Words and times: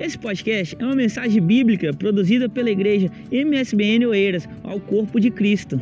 Esse 0.00 0.16
podcast 0.16 0.74
é 0.78 0.82
uma 0.82 0.96
mensagem 0.96 1.42
bíblica 1.42 1.92
produzida 1.92 2.48
pela 2.48 2.70
igreja 2.70 3.12
MSBN 3.30 4.06
Oeiras 4.06 4.48
ao 4.62 4.80
corpo 4.80 5.20
de 5.20 5.30
Cristo. 5.30 5.78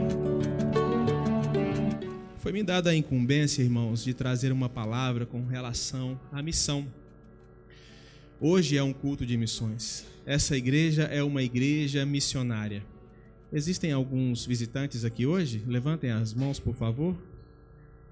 Foi 2.39 2.51
me 2.51 2.65
dada 2.65 2.91
a 2.91 2.97
incumbência, 2.97 3.63
irmãos, 3.63 4.03
de 4.03 4.13
trazer 4.13 4.51
uma 4.51 4.69
palavra 4.69 5.25
com 5.25 5.47
relação 5.47 6.21
à 6.33 6.43
missão. 6.43 6.85
Hoje 8.41 8.77
é 8.77 8.83
um 8.83 8.93
culto 8.93 9.25
de 9.25 9.37
missões. 9.37 10.05
Essa 10.27 10.57
igreja 10.57 11.05
é 11.05 11.23
uma 11.23 11.45
igreja 11.45 12.05
missionária. 12.05 12.83
Existem 13.53 13.93
alguns 13.93 14.45
visitantes 14.45 15.05
aqui 15.05 15.27
hoje? 15.27 15.63
Levantem 15.65 16.11
as 16.11 16.35
mãos, 16.35 16.59
por 16.59 16.75
favor. 16.75 17.17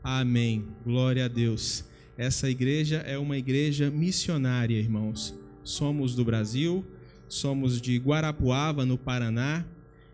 Amém. 0.04 0.66
Glória 0.84 1.25
a 1.25 1.29
Deus. 1.29 1.84
Essa 2.16 2.48
igreja 2.48 2.98
é 2.98 3.18
uma 3.18 3.36
igreja 3.36 3.91
missionária, 3.91 4.79
irmãos. 4.79 5.45
Somos 5.67 6.14
do 6.14 6.25
Brasil, 6.25 6.84
somos 7.29 7.80
de 7.80 7.98
Guarapuava, 7.98 8.87
no 8.87 8.97
Paraná, 8.97 9.65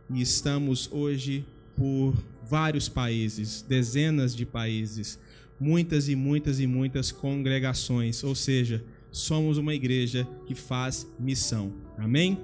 e 0.09 0.23
estamos 0.23 0.88
hoje 0.91 1.45
por 1.77 2.15
vários 2.48 2.88
países, 2.88 3.60
dezenas 3.60 4.34
de 4.34 4.46
países, 4.46 5.19
muitas 5.60 6.09
e 6.09 6.16
muitas 6.16 6.59
e 6.59 6.66
muitas 6.66 7.12
congregações, 7.12 8.24
ou 8.24 8.34
seja, 8.34 8.83
somos 9.10 9.59
uma 9.59 9.74
igreja 9.74 10.27
que 10.46 10.55
faz 10.55 11.07
missão. 11.20 11.74
Amém? 11.98 12.38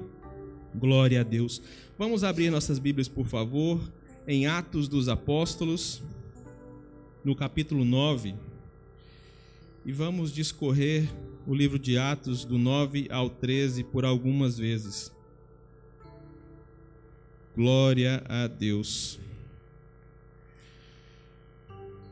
Glória 0.75 1.23
a 1.23 1.25
Deus. 1.25 1.63
Vamos 1.97 2.23
abrir 2.23 2.51
nossas 2.51 2.79
Bíblias, 2.79 3.09
por 3.09 3.25
favor, 3.25 3.81
em 4.27 4.47
Atos 4.47 4.87
dos 4.87 5.09
Apóstolos, 5.09 6.03
no 7.25 7.35
capítulo 7.35 7.87
9, 7.87 8.35
e 9.89 9.93
vamos 9.93 10.35
discorrer 10.35 11.09
o 11.47 11.55
livro 11.55 11.79
de 11.79 11.97
Atos 11.97 12.45
do 12.45 12.59
9 12.59 13.09
ao 13.11 13.31
13 13.31 13.83
por 13.85 14.05
algumas 14.05 14.59
vezes. 14.59 15.11
Glória 17.57 18.23
a 18.29 18.47
Deus. 18.47 19.19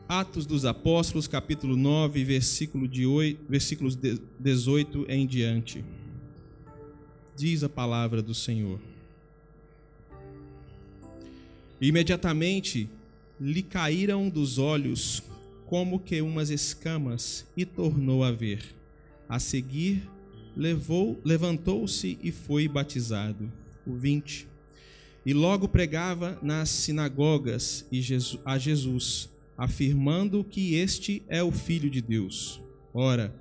Atos 0.09 0.47
dos 0.47 0.65
Apóstolos, 0.65 1.27
capítulo 1.27 1.75
9, 1.75 2.23
versículo 2.23 2.87
de 2.87 3.05
8, 3.05 3.45
versículos 3.47 3.95
18 4.39 5.05
em 5.07 5.27
diante. 5.27 5.85
Diz 7.35 7.63
a 7.63 7.69
palavra 7.69 8.23
do 8.23 8.33
Senhor. 8.33 8.79
Imediatamente 11.79 12.89
lhe 13.39 13.61
caíram 13.61 14.27
dos 14.29 14.57
olhos 14.57 15.21
como 15.67 15.99
que 15.99 16.21
umas 16.21 16.49
escamas 16.49 17.45
e 17.55 17.65
tornou 17.65 18.23
a 18.23 18.31
ver. 18.31 18.63
A 19.27 19.37
seguir, 19.37 20.09
levou, 20.55 21.19
levantou-se 21.23 22.17
e 22.23 22.31
foi 22.31 22.67
batizado. 22.67 23.51
O 23.85 23.93
20. 23.93 24.47
E 25.25 25.33
logo 25.33 25.67
pregava 25.67 26.39
nas 26.41 26.69
sinagogas 26.69 27.85
a 28.45 28.57
Jesus, 28.57 29.29
afirmando 29.57 30.41
que 30.41 30.75
este 30.75 31.21
é 31.27 31.43
o 31.43 31.51
Filho 31.51 31.89
de 31.89 32.01
Deus. 32.01 32.61
Ora, 32.93 33.35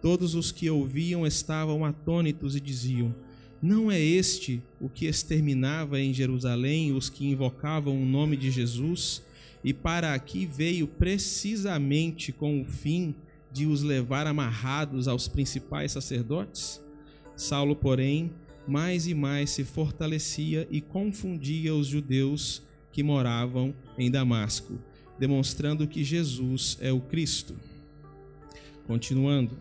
todos 0.00 0.34
os 0.34 0.50
que 0.50 0.70
ouviam 0.70 1.26
estavam 1.26 1.84
atônitos 1.84 2.56
e 2.56 2.60
diziam: 2.60 3.14
Não 3.60 3.90
é 3.90 4.00
este 4.00 4.62
o 4.80 4.88
que 4.88 5.04
exterminava 5.04 6.00
em 6.00 6.14
Jerusalém 6.14 6.92
os 6.92 7.10
que 7.10 7.26
invocavam 7.26 8.02
o 8.02 8.06
nome 8.06 8.34
de 8.34 8.50
Jesus? 8.50 9.25
E 9.66 9.74
para 9.74 10.14
aqui 10.14 10.46
veio 10.46 10.86
precisamente 10.86 12.30
com 12.30 12.62
o 12.62 12.64
fim 12.64 13.16
de 13.50 13.66
os 13.66 13.82
levar 13.82 14.24
amarrados 14.24 15.08
aos 15.08 15.26
principais 15.26 15.90
sacerdotes? 15.90 16.80
Saulo, 17.36 17.74
porém, 17.74 18.30
mais 18.64 19.08
e 19.08 19.14
mais 19.14 19.50
se 19.50 19.64
fortalecia 19.64 20.68
e 20.70 20.80
confundia 20.80 21.74
os 21.74 21.88
judeus 21.88 22.62
que 22.92 23.02
moravam 23.02 23.74
em 23.98 24.08
Damasco, 24.08 24.78
demonstrando 25.18 25.88
que 25.88 26.04
Jesus 26.04 26.78
é 26.80 26.92
o 26.92 27.00
Cristo. 27.00 27.58
Continuando, 28.86 29.58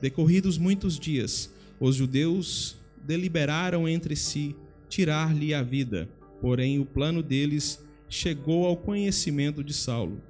decorridos 0.00 0.56
muitos 0.56 0.98
dias, 0.98 1.52
os 1.78 1.96
judeus 1.96 2.76
deliberaram 3.04 3.86
entre 3.86 4.16
si 4.16 4.56
tirar-lhe 4.88 5.52
a 5.52 5.62
vida, 5.62 6.08
porém 6.40 6.78
o 6.78 6.86
plano 6.86 7.22
deles 7.22 7.84
chegou 8.12 8.66
ao 8.66 8.76
conhecimento 8.76 9.64
de 9.64 9.72
Saulo. 9.72 10.20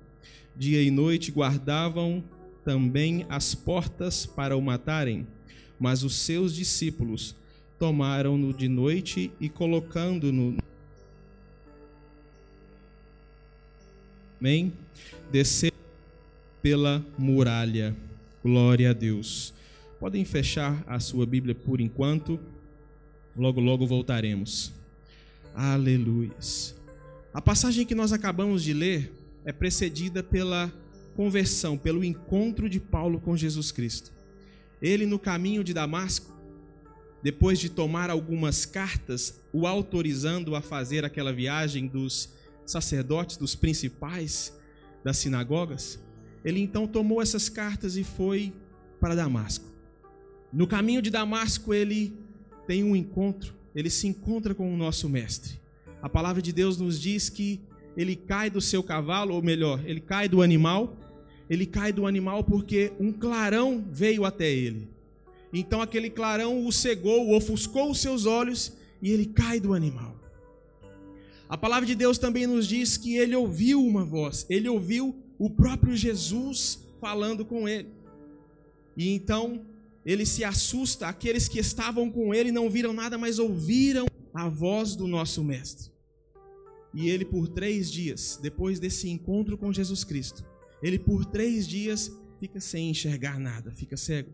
Dia 0.55 0.81
e 0.81 0.89
noite 0.89 1.33
guardavam 1.33 2.23
também 2.65 3.27
as 3.29 3.57
portas 3.57 4.25
para 4.25 4.57
o 4.57 4.63
matarem, 4.63 5.27
mas 5.81 6.05
os 6.05 6.15
seus 6.15 6.55
discípulos 6.55 7.35
tomaram-no 7.81 8.55
de 8.55 8.69
noite 8.69 9.33
e 9.41 9.49
colocando-no 9.49 10.59
Amém? 14.39 14.73
Descer 15.31 15.73
pela 16.61 17.05
muralha. 17.17 17.97
Glória 18.43 18.91
a 18.91 18.93
Deus. 18.93 19.55
Podem 20.01 20.25
fechar 20.25 20.83
a 20.87 20.99
sua 20.99 21.25
Bíblia 21.25 21.55
por 21.55 21.81
enquanto. 21.81 22.41
Logo, 23.37 23.61
logo 23.61 23.87
voltaremos. 23.87 24.73
Aleluias. 25.55 26.82
A 27.35 27.41
passagem 27.41 27.87
que 27.87 27.95
nós 27.95 28.13
acabamos 28.13 28.63
de 28.63 28.75
ler 28.75 29.11
é 29.43 29.53
precedida 29.53 30.23
pela 30.23 30.71
conversão, 31.17 31.79
pelo 31.79 32.05
encontro 32.05 32.69
de 32.69 32.79
Paulo 32.79 33.19
com 33.19 33.35
Jesus 33.35 33.73
Cristo. 33.73 34.13
Ele, 34.83 35.07
no 35.07 35.19
caminho 35.19 35.65
de 35.65 35.73
Damasco, 35.73 36.31
depois 37.23 37.59
de 37.59 37.71
tomar 37.71 38.11
algumas 38.11 38.67
cartas, 38.67 39.41
o 39.51 39.67
autorizando 39.67 40.55
a 40.55 40.61
fazer 40.61 41.07
aquela 41.07 41.33
viagem 41.33 41.87
dos 41.87 42.35
sacerdotes, 42.67 43.39
dos 43.39 43.55
principais 43.55 44.55
das 45.03 45.17
sinagogas, 45.17 45.99
ele 46.45 46.61
então 46.61 46.87
tomou 46.87 47.23
essas 47.23 47.49
cartas 47.49 47.97
e 47.97 48.05
foi 48.05 48.53
para 49.01 49.15
Damasco. 49.15 49.73
No 50.53 50.67
caminho 50.67 51.01
de 51.01 51.09
Damasco, 51.09 51.73
ele 51.73 52.15
tem 52.67 52.85
um 52.85 52.95
encontro, 52.95 53.55
ele 53.75 53.89
se 53.89 54.07
encontra 54.07 54.55
com 54.55 54.73
o 54.73 54.77
nosso 54.77 55.09
mestre. 55.09 55.62
A 56.03 56.09
palavra 56.09 56.43
de 56.43 56.53
Deus 56.53 56.77
nos 56.77 57.01
diz 57.01 57.31
que 57.31 57.61
ele 57.97 58.17
cai 58.17 58.51
do 58.51 58.61
seu 58.61 58.83
cavalo, 58.83 59.35
ou 59.35 59.43
melhor, 59.43 59.81
ele 59.87 60.01
cai 60.01 60.29
do 60.29 60.43
animal. 60.43 60.97
Ele 61.49 61.67
cai 61.67 61.93
do 61.93 62.07
animal 62.07 62.43
porque 62.43 62.93
um 62.99 63.13
clarão 63.13 63.85
veio 63.91 64.25
até 64.25 64.51
ele. 64.51 64.89
Então 65.53 65.83
aquele 65.83 66.09
clarão 66.09 66.67
o 66.67 66.73
cegou, 66.73 67.35
ofuscou 67.37 67.91
os 67.91 68.01
seus 68.01 68.25
olhos 68.25 68.73
e 69.03 69.11
ele 69.11 69.27
cai 69.27 69.61
do 69.61 69.75
animal. 69.75 70.17
A 71.49 71.59
palavra 71.59 71.87
de 71.87 71.95
Deus 71.95 72.17
também 72.17 72.47
nos 72.47 72.67
diz 72.67 72.97
que 72.97 73.17
ele 73.17 73.37
ouviu 73.37 73.85
uma 73.85 74.05
voz, 74.05 74.47
ele 74.49 74.69
ouviu 74.69 75.15
o 75.39 75.51
próprio 75.51 75.95
Jesus 75.95 76.79
falando 76.99 77.45
com 77.45 77.69
ele. 77.69 77.91
E 78.97 79.11
então 79.11 79.67
ele 80.07 80.25
se 80.25 80.43
assusta, 80.43 81.07
aqueles 81.07 81.49
que 81.49 81.59
estavam 81.59 82.11
com 82.11 82.35
ele 82.35 82.51
não 82.51 82.71
viram 82.71 82.95
nada, 82.95 83.19
mas 83.19 83.39
ouviram 83.39 84.07
a 84.33 84.49
voz 84.49 84.97
do 84.97 85.07
nosso 85.07 85.45
Mestre. 85.45 85.92
E 86.95 87.09
ele, 87.09 87.25
por 87.25 87.49
três 87.49 87.91
dias, 87.91 88.39
depois 88.41 88.79
desse 88.79 89.09
encontro 89.09 89.57
com 89.57 89.73
Jesus 89.73 90.05
Cristo, 90.05 90.45
ele, 90.83 90.99
por 90.99 91.25
três 91.25 91.67
dias, 91.67 92.13
fica 92.39 92.61
sem 92.61 92.91
enxergar 92.91 93.39
nada, 93.39 93.71
fica 93.71 93.97
cego. 93.97 94.31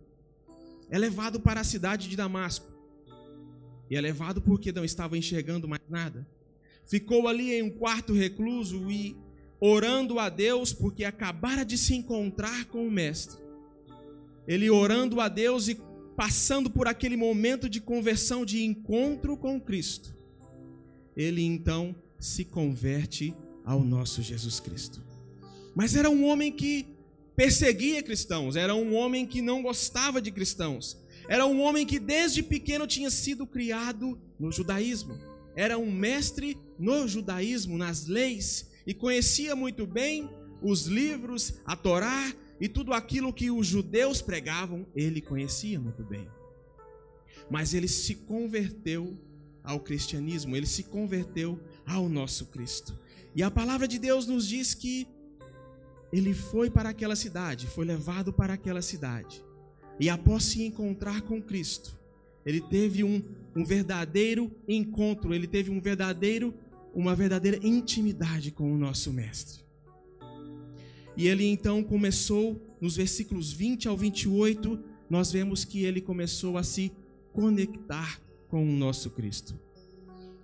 É 0.91 0.99
levado 0.99 1.39
para 1.39 1.61
a 1.61 1.65
cidade 1.65 2.09
de 2.09 2.17
Damasco. 2.17 2.67
E 3.91 3.97
é 3.97 4.01
levado 4.01 4.41
porque 4.41 4.73
não 4.73 4.85
estava 4.85 5.17
enxergando 5.17 5.69
mais 5.69 5.83
nada. 5.89 6.27
Ficou 6.87 7.29
ali 7.29 7.53
em 7.53 7.63
um 7.63 7.71
quarto 7.71 8.13
recluso 8.13 8.91
e 8.91 9.17
orando 9.61 10.19
a 10.19 10.29
Deus, 10.29 10.73
porque 10.73 11.05
acabara 11.05 11.65
de 11.65 11.77
se 11.77 11.95
encontrar 11.95 12.65
com 12.67 12.87
o 12.87 12.91
Mestre. 12.91 13.39
Ele 14.47 14.71
orando 14.71 15.21
a 15.21 15.29
Deus 15.29 15.69
e 15.69 15.79
passando 16.17 16.71
por 16.71 16.89
aquele 16.89 17.17
momento 17.17 17.69
de 17.69 17.81
conversão, 17.81 18.45
de 18.45 18.65
encontro 18.65 19.37
com 19.37 19.61
Cristo. 19.61 20.17
Ele 21.17 21.43
então 21.43 21.95
se 22.19 22.45
converte 22.45 23.35
ao 23.65 23.83
nosso 23.83 24.23
Jesus 24.23 24.61
Cristo. 24.61 25.03
Mas 25.75 25.95
era 25.95 26.11
um 26.11 26.25
homem 26.25 26.51
que 26.51 26.87
perseguia 27.37 28.03
cristãos, 28.03 28.57
era 28.57 28.75
um 28.75 28.95
homem 28.95 29.27
que 29.27 29.41
não 29.41 29.63
gostava 29.63 30.21
de 30.21 30.33
cristãos, 30.33 30.99
era 31.29 31.47
um 31.47 31.61
homem 31.61 31.87
que 31.87 31.99
desde 31.99 32.43
pequeno 32.43 32.87
tinha 32.87 33.11
sido 33.11 33.47
criado 33.47 34.19
no 34.39 34.51
judaísmo, 34.51 35.17
era 35.55 35.79
um 35.79 35.91
mestre 35.91 36.59
no 36.79 37.07
judaísmo, 37.07 37.77
nas 37.77 38.07
leis, 38.07 38.71
e 38.87 38.95
conhecia 38.95 39.55
muito 39.55 39.87
bem 39.87 40.29
os 40.63 40.87
livros, 40.87 41.61
a 41.65 41.77
Torá 41.77 42.33
e 42.61 42.69
tudo 42.69 42.93
aquilo 42.93 43.33
que 43.33 43.51
os 43.51 43.67
judeus 43.67 44.21
pregavam, 44.21 44.87
ele 44.95 45.21
conhecia 45.21 45.79
muito 45.79 46.03
bem. 46.03 46.27
Mas 47.51 47.75
ele 47.75 47.89
se 47.89 48.15
converteu 48.15 49.17
ao 49.63 49.81
cristianismo, 49.81 50.57
ele 50.57 50.67
se 50.67 50.83
converteu 50.83 51.61
ao 51.89 52.09
nosso 52.09 52.47
Cristo. 52.47 52.97
E 53.35 53.43
a 53.43 53.51
palavra 53.51 53.89
de 53.89 53.99
Deus 53.99 54.27
nos 54.27 54.47
diz 54.47 54.75
que 54.75 55.07
ele 56.13 56.35
foi 56.35 56.71
para 56.71 56.91
aquela 56.91 57.17
cidade, 57.17 57.67
foi 57.67 57.85
levado 57.85 58.33
para 58.33 58.55
aquela 58.55 58.83
cidade. 58.83 59.45
E 60.01 60.09
após 60.09 60.45
se 60.45 60.63
encontrar 60.63 61.23
com 61.23 61.43
Cristo, 61.43 61.99
ele 62.45 62.61
teve 62.61 63.03
um, 63.05 63.23
um 63.55 63.65
verdadeiro 63.65 64.51
encontro, 64.67 65.35
ele 65.35 65.47
teve 65.47 65.71
um 65.71 65.81
verdadeiro, 65.81 66.55
uma 66.95 67.15
verdadeira 67.15 67.59
intimidade 67.67 68.51
com 68.51 68.73
o 68.73 68.79
nosso 68.79 69.13
mestre. 69.13 69.63
E 71.17 71.27
ele 71.27 71.45
então 71.45 71.83
começou, 71.83 72.63
nos 72.81 72.97
versículos 72.97 73.53
20 73.53 73.89
ao 73.89 73.97
28, 73.97 74.79
nós 75.11 75.33
vemos 75.33 75.65
que 75.65 75.85
ele 75.85 76.01
começou 76.01 76.57
a 76.57 76.63
se 76.63 76.93
conectar 77.33 78.21
com 78.49 78.63
o 78.63 78.73
nosso 78.73 79.11
Cristo. 79.11 79.59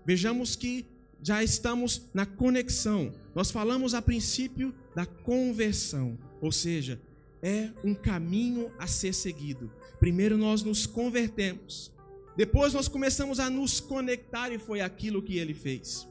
Vejamos 0.04 0.56
que 0.56 0.84
já 1.22 1.42
estamos 1.42 2.02
na 2.12 2.26
conexão. 2.26 3.12
Nós 3.34 3.50
falamos 3.50 3.94
a 3.94 4.02
princípio 4.02 4.74
da 4.94 5.06
conversão, 5.06 6.18
ou 6.40 6.52
seja, 6.52 7.00
é 7.42 7.70
um 7.82 7.94
caminho 7.94 8.70
a 8.78 8.86
ser 8.86 9.12
seguido. 9.12 9.70
Primeiro 9.98 10.36
nós 10.36 10.62
nos 10.62 10.86
convertemos, 10.86 11.92
depois 12.36 12.74
nós 12.74 12.88
começamos 12.88 13.38
a 13.38 13.48
nos 13.48 13.80
conectar 13.80 14.50
e 14.50 14.58
foi 14.58 14.80
aquilo 14.80 15.22
que 15.22 15.38
ele 15.38 15.54
fez. 15.54 16.06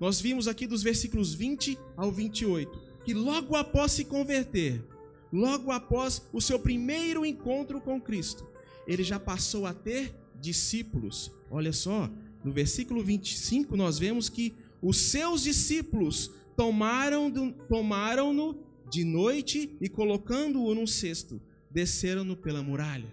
Nós 0.00 0.20
vimos 0.20 0.48
aqui 0.48 0.66
dos 0.66 0.82
versículos 0.82 1.34
20 1.34 1.78
ao 1.96 2.10
28 2.10 2.90
que 3.04 3.14
logo 3.14 3.56
após 3.56 3.92
se 3.92 4.04
converter, 4.04 4.84
logo 5.32 5.70
após 5.70 6.22
o 6.32 6.40
seu 6.40 6.58
primeiro 6.58 7.24
encontro 7.24 7.80
com 7.80 8.00
Cristo, 8.00 8.46
ele 8.86 9.02
já 9.02 9.18
passou 9.18 9.66
a 9.66 9.74
ter 9.74 10.14
discípulos. 10.40 11.30
Olha 11.50 11.72
só, 11.72 12.10
no 12.44 12.52
versículo 12.52 13.02
25 13.02 13.76
nós 13.76 13.98
vemos 13.98 14.28
que 14.28 14.54
os 14.82 14.96
seus 14.96 15.42
discípulos 15.42 16.30
tomaram-no 16.56 17.52
tomaram 17.52 18.58
de 18.90 19.04
noite 19.04 19.76
e 19.80 19.88
colocando-o 19.88 20.74
num 20.74 20.86
cesto, 20.86 21.40
desceram-no 21.70 22.36
pela 22.36 22.62
muralha. 22.62 23.08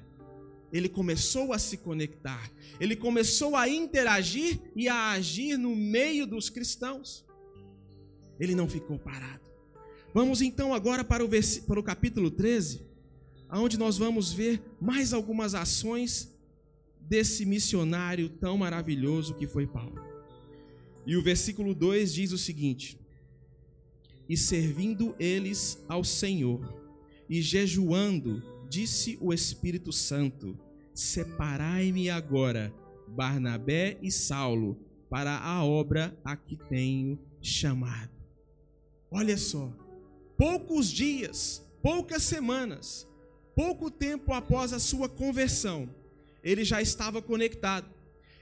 Ele 0.71 0.89
começou 0.89 1.53
a 1.53 1.59
se 1.59 1.77
conectar, 1.77 2.51
ele 2.79 2.95
começou 2.95 3.55
a 3.55 3.69
interagir 3.69 4.59
e 4.75 4.89
a 4.89 5.11
agir 5.11 5.57
no 5.57 5.75
meio 5.75 6.25
dos 6.25 6.49
cristãos. 6.49 7.25
Ele 8.39 8.53
não 8.53 8.67
ficou 8.67 8.99
parado. 8.99 9.47
Vamos 10.13 10.41
então 10.41 10.73
agora 10.73 11.03
para 11.03 11.23
o, 11.23 11.29
para 11.67 11.79
o 11.79 11.83
capítulo 11.83 12.31
13, 12.31 12.81
onde 13.51 13.77
nós 13.77 13.97
vamos 13.97 14.33
ver 14.33 14.61
mais 14.81 15.13
algumas 15.13 15.53
ações 15.53 16.36
desse 17.07 17.45
missionário 17.45 18.29
tão 18.29 18.57
maravilhoso 18.57 19.33
que 19.35 19.47
foi 19.47 19.65
Paulo. 19.65 20.05
E 21.05 21.15
o 21.15 21.21
versículo 21.23 21.73
2 21.73 22.13
diz 22.13 22.31
o 22.31 22.37
seguinte: 22.37 22.99
E 24.27 24.35
servindo 24.35 25.15
eles 25.17 25.83
ao 25.87 26.03
Senhor, 26.03 26.61
e 27.29 27.41
jejuando, 27.41 28.43
disse 28.69 29.17
o 29.21 29.33
Espírito 29.33 29.93
Santo: 29.93 30.57
Separai-me 30.93 32.09
agora, 32.09 32.73
Barnabé 33.07 33.97
e 34.01 34.11
Saulo, 34.11 34.77
para 35.09 35.37
a 35.37 35.63
obra 35.63 36.17
a 36.25 36.35
que 36.35 36.57
tenho 36.57 37.17
chamado. 37.41 38.11
Olha 39.09 39.37
só, 39.37 39.71
poucos 40.37 40.89
dias, 40.89 41.65
poucas 41.81 42.23
semanas, 42.23 43.07
pouco 43.55 43.89
tempo 43.89 44.33
após 44.33 44.73
a 44.73 44.79
sua 44.79 45.07
conversão, 45.07 45.89
ele 46.43 46.63
já 46.63 46.81
estava 46.81 47.21
conectado, 47.21 47.89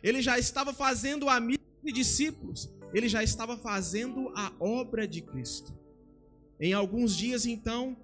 ele 0.01 0.21
já 0.21 0.37
estava 0.37 0.73
fazendo 0.73 1.29
amigos 1.29 1.65
e 1.83 1.91
discípulos, 1.91 2.69
ele 2.93 3.09
já 3.09 3.23
estava 3.23 3.57
fazendo 3.57 4.31
a 4.35 4.51
obra 4.59 5.07
de 5.07 5.21
Cristo. 5.21 5.73
Em 6.59 6.73
alguns 6.73 7.15
dias, 7.15 7.45
então, 7.45 7.97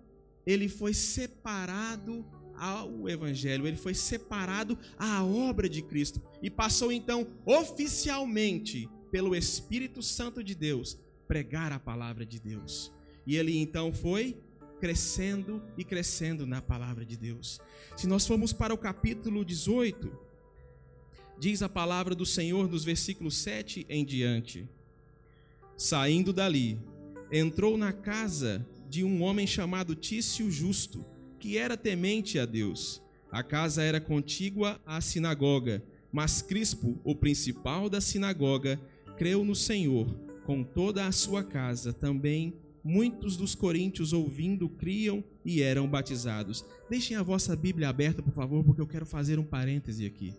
ele 0.45 0.67
foi 0.67 0.93
separado 0.93 2.25
ao 2.55 3.09
Evangelho, 3.09 3.65
ele 3.65 3.77
foi 3.77 3.93
separado 3.93 4.77
à 4.97 5.23
obra 5.23 5.67
de 5.67 5.81
Cristo 5.81 6.21
e 6.43 6.49
passou 6.49 6.91
então 6.91 7.27
oficialmente 7.45 8.88
pelo 9.11 9.35
Espírito 9.35 10.03
Santo 10.03 10.43
de 10.43 10.53
Deus 10.53 10.99
pregar 11.27 11.71
a 11.71 11.79
palavra 11.79 12.25
de 12.25 12.39
Deus. 12.39 12.91
E 13.25 13.35
ele 13.35 13.57
então 13.57 13.93
foi 13.93 14.38
crescendo 14.81 15.62
e 15.78 15.83
crescendo 15.83 16.48
na 16.48 16.60
palavra 16.60 17.06
de 17.06 17.16
Deus. 17.16 17.62
Se 17.95 18.07
nós 18.07 18.25
formos 18.25 18.51
para 18.51 18.74
o 18.74 18.78
capítulo 18.78 19.45
18, 19.45 20.12
diz 21.38 21.62
a 21.62 21.69
palavra 21.69 22.16
do 22.16 22.25
Senhor 22.25 22.68
nos 22.68 22.83
versículos 22.83 23.38
7 23.38 23.86
em 23.88 24.04
diante: 24.04 24.68
Saindo 25.78 26.33
dali, 26.33 26.80
entrou 27.31 27.78
na 27.78 27.94
casa 27.94 28.68
de 28.89 29.04
um 29.04 29.22
homem 29.22 29.45
chamado 29.45 29.94
Tício 29.94 30.50
Justo, 30.50 31.06
que 31.39 31.60
era 31.60 31.77
temente 31.77 32.39
a 32.39 32.45
Deus. 32.48 33.04
A 33.31 33.44
casa 33.44 33.84
era 33.84 34.01
contígua 34.01 34.81
à 34.84 35.00
sinagoga, 35.00 35.84
mas 36.12 36.42
Crispo, 36.42 37.00
o 37.04 37.16
principal 37.16 37.88
da 37.88 38.01
sinagoga, 38.01 38.81
creu 39.16 39.45
no 39.45 39.56
Senhor 39.56 40.07
com 40.44 40.63
toda 40.63 41.06
a 41.06 41.12
sua 41.12 41.44
casa, 41.44 41.94
também 41.94 42.56
muitos 42.83 43.38
dos 43.38 43.56
coríntios, 43.56 44.13
ouvindo, 44.13 44.69
criam 44.69 45.24
e 45.45 45.62
eram 45.62 45.88
batizados. 45.88 46.66
Deixem 46.89 47.16
a 47.18 47.24
vossa 47.24 47.56
Bíblia 47.56 47.89
aberta, 47.89 48.22
por 48.22 48.33
favor, 48.33 48.63
porque 48.63 48.81
eu 48.81 48.88
quero 48.88 49.06
fazer 49.06 49.39
um 49.39 49.44
parêntese 49.44 50.06
aqui. 50.06 50.33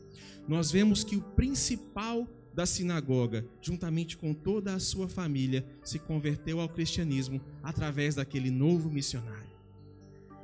Nós 0.49 0.71
vemos 0.71 1.05
que 1.05 1.17
o 1.17 1.23
principal 1.23 2.29
da 2.55 2.67
sinagoga, 2.67 3.47
juntamente 3.61 4.17
com 4.17 4.35
toda 4.35 4.75
a 4.75 4.79
sua 4.79 5.09
família, 5.09 5.65
se 5.83 5.99
converteu 5.99 6.61
ao 6.61 6.69
cristianismo 6.69 7.41
através 7.63 8.15
daquele 8.15 8.51
novo 8.51 8.91
missionário. 8.91 9.53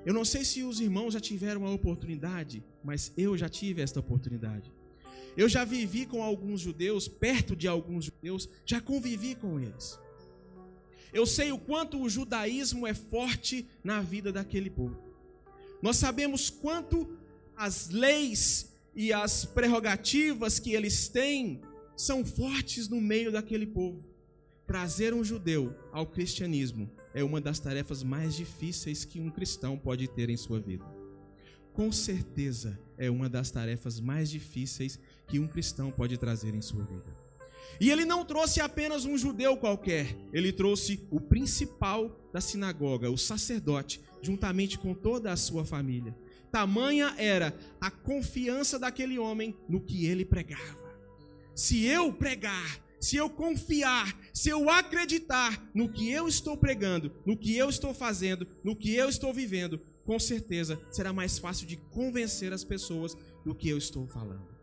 Eu 0.06 0.14
não 0.14 0.24
sei 0.24 0.44
se 0.44 0.62
os 0.62 0.80
irmãos 0.80 1.12
já 1.12 1.20
tiveram 1.20 1.66
a 1.66 1.70
oportunidade, 1.70 2.64
mas 2.82 3.12
eu 3.16 3.36
já 3.36 3.48
tive 3.48 3.82
esta 3.82 4.00
oportunidade. 4.00 4.72
Eu 5.36 5.48
já 5.48 5.64
vivi 5.64 6.06
com 6.06 6.22
alguns 6.22 6.60
judeus, 6.60 7.06
perto 7.06 7.54
de 7.54 7.68
alguns 7.68 8.06
judeus, 8.06 8.48
já 8.64 8.80
convivi 8.80 9.34
com 9.34 9.60
eles. 9.60 9.98
Eu 11.12 11.26
sei 11.26 11.52
o 11.52 11.58
quanto 11.58 12.00
o 12.00 12.08
judaísmo 12.08 12.86
é 12.86 12.94
forte 12.94 13.66
na 13.82 14.00
vida 14.00 14.32
daquele 14.32 14.70
povo. 14.70 14.96
Nós 15.80 15.96
sabemos 15.96 16.50
quanto 16.50 17.16
as 17.56 17.88
leis 17.88 18.72
e 18.94 19.12
as 19.12 19.44
prerrogativas 19.44 20.58
que 20.58 20.72
eles 20.72 21.08
têm 21.08 21.60
são 21.96 22.24
fortes 22.24 22.88
no 22.88 23.00
meio 23.00 23.32
daquele 23.32 23.66
povo. 23.66 24.04
Trazer 24.66 25.14
um 25.14 25.24
judeu 25.24 25.74
ao 25.92 26.06
cristianismo 26.06 26.90
é 27.14 27.24
uma 27.24 27.40
das 27.40 27.58
tarefas 27.58 28.02
mais 28.02 28.34
difíceis 28.34 29.04
que 29.04 29.20
um 29.20 29.30
cristão 29.30 29.78
pode 29.78 30.06
ter 30.08 30.28
em 30.28 30.36
sua 30.36 30.60
vida. 30.60 30.84
Com 31.72 31.90
certeza 31.90 32.78
é 32.96 33.08
uma 33.08 33.28
das 33.28 33.50
tarefas 33.50 34.00
mais 34.00 34.28
difíceis 34.28 34.98
que 35.26 35.38
um 35.38 35.46
cristão 35.46 35.90
pode 35.90 36.18
trazer 36.18 36.54
em 36.54 36.60
sua 36.60 36.84
vida. 36.84 37.27
E 37.80 37.90
ele 37.90 38.04
não 38.04 38.24
trouxe 38.24 38.60
apenas 38.60 39.04
um 39.04 39.16
judeu 39.16 39.56
qualquer, 39.56 40.16
ele 40.32 40.52
trouxe 40.52 41.06
o 41.10 41.20
principal 41.20 42.10
da 42.32 42.40
sinagoga, 42.40 43.10
o 43.10 43.16
sacerdote, 43.16 44.00
juntamente 44.20 44.78
com 44.78 44.94
toda 44.94 45.32
a 45.32 45.36
sua 45.36 45.64
família. 45.64 46.14
Tamanha 46.50 47.14
era 47.18 47.56
a 47.80 47.90
confiança 47.90 48.78
daquele 48.78 49.18
homem 49.18 49.56
no 49.68 49.80
que 49.80 50.06
ele 50.06 50.24
pregava. 50.24 50.88
Se 51.54 51.84
eu 51.84 52.12
pregar, 52.12 52.80
se 53.00 53.16
eu 53.16 53.30
confiar, 53.30 54.18
se 54.32 54.48
eu 54.48 54.68
acreditar 54.70 55.70
no 55.74 55.88
que 55.88 56.10
eu 56.10 56.26
estou 56.26 56.56
pregando, 56.56 57.12
no 57.24 57.36
que 57.36 57.56
eu 57.56 57.68
estou 57.68 57.94
fazendo, 57.94 58.46
no 58.64 58.74
que 58.74 58.94
eu 58.94 59.08
estou 59.08 59.32
vivendo, 59.32 59.80
com 60.04 60.18
certeza 60.18 60.80
será 60.90 61.12
mais 61.12 61.38
fácil 61.38 61.66
de 61.66 61.76
convencer 61.76 62.52
as 62.52 62.64
pessoas 62.64 63.16
do 63.44 63.54
que 63.54 63.68
eu 63.68 63.78
estou 63.78 64.06
falando. 64.08 64.57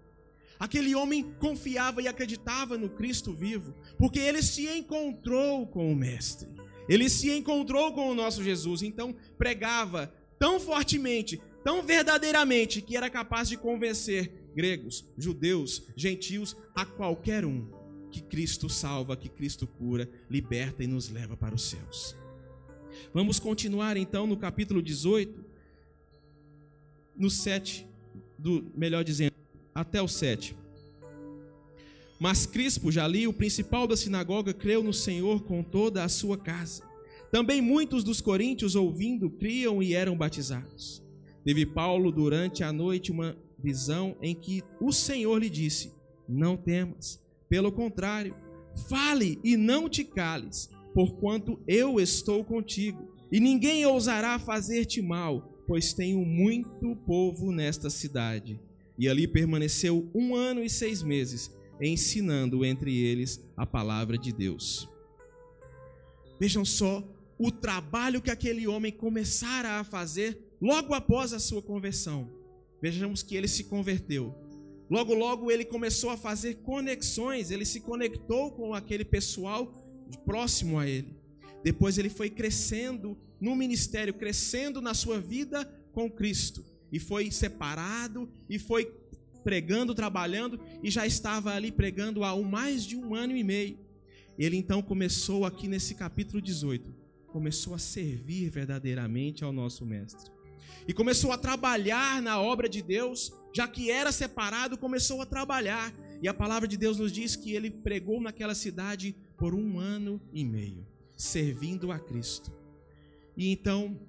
Aquele 0.60 0.96
homem 0.96 1.24
confiava 1.40 2.02
e 2.02 2.08
acreditava 2.08 2.78
no 2.78 2.90
Cristo 2.90 3.34
vivo, 3.34 3.74
porque 3.98 4.20
ele 4.20 4.42
se 4.42 4.68
encontrou 4.68 5.68
com 5.68 5.92
o 5.92 5.96
Mestre. 5.96 6.50
Ele 6.88 7.10
se 7.10 7.32
encontrou 7.32 7.94
com 7.94 8.10
o 8.10 8.16
nosso 8.16 8.44
Jesus, 8.44 8.82
então 8.82 9.16
pregava 9.38 10.14
tão 10.40 10.60
fortemente, 10.60 11.42
tão 11.64 11.82
verdadeiramente, 11.82 12.82
que 12.82 12.96
era 12.96 13.10
capaz 13.10 13.50
de 13.50 13.58
convencer 13.58 14.32
gregos, 14.56 15.04
judeus, 15.18 15.84
gentios, 15.96 16.56
a 16.74 16.86
qualquer 16.86 17.44
um 17.44 17.70
que 18.12 18.22
Cristo 18.22 18.70
salva, 18.70 19.18
que 19.18 19.28
Cristo 19.28 19.68
cura, 19.68 20.10
liberta 20.30 20.84
e 20.84 20.88
nos 20.88 21.10
leva 21.10 21.36
para 21.36 21.54
os 21.54 21.64
céus. 21.64 22.16
Vamos 23.14 23.40
continuar 23.40 23.98
então 23.98 24.26
no 24.26 24.38
capítulo 24.38 24.82
18, 24.82 25.44
no 27.18 27.30
7, 27.30 27.86
do, 28.38 28.72
melhor 28.76 29.04
dizendo, 29.04 29.34
até 29.76 30.02
o 30.02 30.08
7. 30.08 30.56
Mas 32.18 32.46
Crispo, 32.46 32.90
já 32.92 33.04
ali, 33.04 33.28
o 33.28 33.34
principal 33.34 33.86
da 33.86 33.98
sinagoga, 33.98 34.54
creu 34.54 34.82
no 34.82 34.94
Senhor 34.94 35.44
com 35.44 35.62
toda 35.62 36.02
a 36.02 36.10
sua 36.10 36.38
casa. 36.38 36.82
Também 37.30 37.62
muitos 37.62 38.04
dos 38.04 38.22
coríntios, 38.22 38.76
ouvindo, 38.76 39.30
criam 39.30 39.84
e 39.84 39.94
eram 39.94 40.16
batizados. 40.16 41.04
Teve 41.44 41.66
Paulo 41.66 42.12
durante 42.12 42.64
a 42.64 42.72
noite 42.72 43.12
uma 43.12 43.38
visão 43.60 44.16
em 44.22 44.34
que 44.34 44.64
o 44.80 44.94
Senhor 44.94 45.38
lhe 45.38 45.50
disse: 45.50 45.92
Não 46.28 46.56
temas, 46.56 47.22
pelo 47.50 47.72
contrário, 47.72 48.34
fale 48.88 49.38
e 49.44 49.58
não 49.58 49.90
te 49.90 50.06
cales, 50.06 50.70
porquanto 50.94 51.60
eu 51.68 52.00
estou 52.00 52.46
contigo, 52.46 53.14
e 53.30 53.40
ninguém 53.42 53.86
ousará 53.86 54.40
fazer-te 54.40 55.02
mal, 55.02 55.62
pois 55.68 55.94
tenho 55.94 56.24
muito 56.26 56.96
povo 57.06 57.52
nesta 57.52 57.90
cidade. 57.90 58.60
E 58.98 59.10
ali 59.10 59.28
permaneceu 59.28 60.10
um 60.14 60.36
ano 60.36 60.64
e 60.64 60.70
seis 60.70 61.04
meses, 61.04 61.52
ensinando 61.82 62.64
entre 62.64 62.98
eles 62.98 63.42
a 63.58 63.66
palavra 63.66 64.18
de 64.18 64.32
Deus. 64.32 64.88
Vejam 66.40 66.64
só 66.64 67.04
o 67.38 67.52
trabalho 67.52 68.22
que 68.22 68.32
aquele 68.32 68.68
homem 68.68 68.92
começara 68.92 69.80
a 69.80 69.84
fazer 69.84 70.40
logo 70.62 70.94
após 70.94 71.34
a 71.34 71.40
sua 71.40 71.62
conversão. 71.62 72.30
Vejamos 72.82 73.22
que 73.22 73.36
ele 73.36 73.48
se 73.48 73.66
converteu. 73.66 74.34
Logo, 74.90 75.14
logo 75.14 75.52
ele 75.52 75.66
começou 75.66 76.10
a 76.10 76.18
fazer 76.18 76.56
conexões, 76.56 77.50
ele 77.52 77.66
se 77.66 77.82
conectou 77.82 78.52
com 78.52 78.74
aquele 78.74 79.04
pessoal 79.04 79.74
próximo 80.26 80.78
a 80.78 80.88
ele. 80.88 81.16
Depois 81.64 81.98
ele 81.98 82.10
foi 82.10 82.30
crescendo 82.30 83.18
no 83.42 83.56
ministério, 83.56 84.14
crescendo 84.14 84.82
na 84.82 84.94
sua 84.94 85.20
vida 85.20 85.66
com 85.92 86.10
Cristo. 86.10 86.64
E 86.92 87.00
foi 87.00 87.32
separado 87.32 88.30
e 88.50 88.58
foi 88.60 88.92
pregando, 89.44 89.94
trabalhando 89.94 90.60
e 90.82 90.90
já 90.90 91.06
estava 91.06 91.54
ali 91.54 91.72
pregando 91.72 92.24
há 92.24 92.36
mais 92.42 92.84
de 92.84 92.96
um 92.96 93.14
ano 93.14 93.36
e 93.36 93.44
meio. 93.44 93.78
Ele 94.38 94.58
então 94.58 94.82
começou 94.82 95.46
aqui 95.46 95.68
nesse 95.68 95.96
capítulo 95.96 96.42
18, 96.42 96.94
começou 97.28 97.74
a 97.74 97.80
servir 97.80 98.50
verdadeiramente 98.50 99.44
ao 99.44 99.54
nosso 99.54 99.86
mestre. 99.86 100.32
E 100.88 100.94
começou 100.94 101.32
a 101.32 101.38
trabalhar 101.38 102.22
na 102.22 102.40
obra 102.40 102.68
de 102.68 102.82
Deus, 102.82 103.34
já 103.54 103.68
que 103.68 103.90
era 103.90 104.12
separado, 104.12 104.78
começou 104.78 105.22
a 105.22 105.26
trabalhar. 105.26 105.94
E 106.22 106.28
a 106.28 106.34
palavra 106.34 106.68
de 106.68 106.78
Deus 106.78 107.00
nos 107.00 107.12
diz 107.12 107.36
que 107.36 107.54
ele 107.54 107.72
pregou 107.72 108.22
naquela 108.22 108.54
cidade 108.54 109.16
por 109.38 109.54
um 109.54 109.80
ano 109.80 110.22
e 110.34 110.44
meio, 110.44 110.86
servindo 111.16 111.92
a 111.92 112.00
Cristo. 112.00 112.52
E 113.36 113.52
então, 113.52 114.00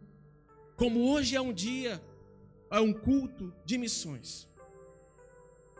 como 0.76 1.00
hoje 1.10 1.34
é 1.34 1.40
um 1.40 1.52
dia, 1.52 2.02
é 2.70 2.80
um 2.80 2.92
culto 2.92 3.52
de 3.64 3.78
missões, 3.78 4.48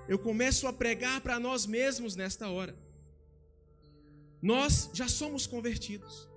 eu 0.09 0.19
começo 0.19 0.69
a 0.69 0.73
pregar 0.73 1.21
para 1.21 1.41
nós 1.41 1.67
mesmos 1.67 2.15
nesta 2.15 2.49
hora. 2.49 2.77
Nós 4.41 4.89
já 4.93 5.09
somos 5.09 5.47
convertidos. 5.47 6.29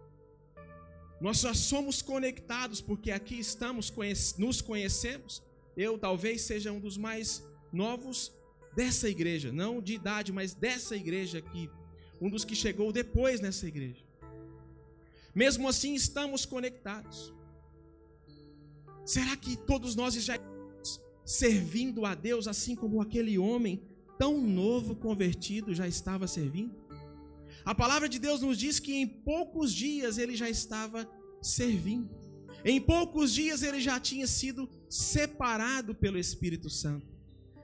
Nós 1.22 1.42
já 1.42 1.54
somos 1.54 2.02
conectados 2.02 2.82
porque 2.82 3.12
aqui 3.12 3.38
estamos, 3.38 3.94
nos 4.38 4.62
conhecemos. 4.62 5.44
Eu 5.78 6.00
talvez 6.00 6.42
seja 6.42 6.72
um 6.72 6.80
dos 6.80 6.98
mais 6.98 7.44
novos 7.72 8.32
dessa 8.76 9.08
igreja, 9.08 9.52
não 9.52 9.82
de 9.82 9.94
idade, 9.94 10.32
mas 10.32 10.54
dessa 10.54 10.96
igreja 10.96 11.38
aqui, 11.38 11.70
um 12.20 12.30
dos 12.30 12.44
que 12.44 12.56
chegou 12.56 12.92
depois 12.92 13.40
nessa 13.40 13.68
igreja. 13.68 14.04
Mesmo 15.36 15.68
assim, 15.68 15.94
estamos 15.94 16.46
conectados. 16.46 17.34
Será 19.10 19.36
que 19.36 19.58
todos 19.58 19.96
nós 19.96 20.14
já 20.14 20.36
estamos 20.36 21.02
servindo 21.26 22.06
a 22.06 22.14
Deus 22.14 22.48
assim 22.48 22.76
como 22.76 23.02
aquele 23.02 23.40
homem 23.40 23.82
tão 24.20 24.40
novo 24.40 24.96
convertido 24.96 25.74
já 25.74 25.88
estava 25.88 26.28
servindo? 26.28 26.76
A 27.66 27.74
palavra 27.74 28.08
de 28.08 28.20
Deus 28.20 28.42
nos 28.42 28.56
diz 28.56 28.80
que 28.80 28.94
em 28.94 29.08
poucos 29.08 29.74
dias 29.74 30.20
ele 30.20 30.36
já 30.36 30.48
estava 30.48 31.10
servindo. 31.42 32.08
Em 32.64 32.80
poucos 32.80 33.34
dias 33.34 33.64
ele 33.64 33.82
já 33.82 34.00
tinha 34.00 34.28
sido 34.28 34.70
separado 34.88 35.96
pelo 35.96 36.20
Espírito 36.20 36.70
Santo. 36.70 37.08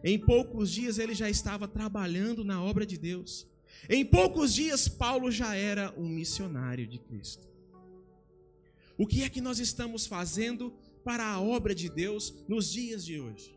Em 0.03 0.17
poucos 0.17 0.71
dias 0.71 0.97
ele 0.97 1.13
já 1.13 1.29
estava 1.29 1.67
trabalhando 1.67 2.43
na 2.43 2.59
obra 2.59 2.87
de 2.87 2.97
Deus. 2.97 3.47
Em 3.87 4.03
poucos 4.03 4.51
dias 4.51 4.87
Paulo 4.87 5.29
já 5.29 5.53
era 5.53 5.93
um 5.95 6.09
missionário 6.09 6.87
de 6.87 6.97
Cristo. 6.97 7.47
O 8.97 9.05
que 9.05 9.21
é 9.21 9.29
que 9.29 9.41
nós 9.41 9.59
estamos 9.59 10.07
fazendo 10.07 10.73
para 11.05 11.24
a 11.24 11.39
obra 11.39 11.75
de 11.75 11.88
Deus 11.88 12.43
nos 12.47 12.69
dias 12.69 13.05
de 13.05 13.19
hoje? 13.21 13.55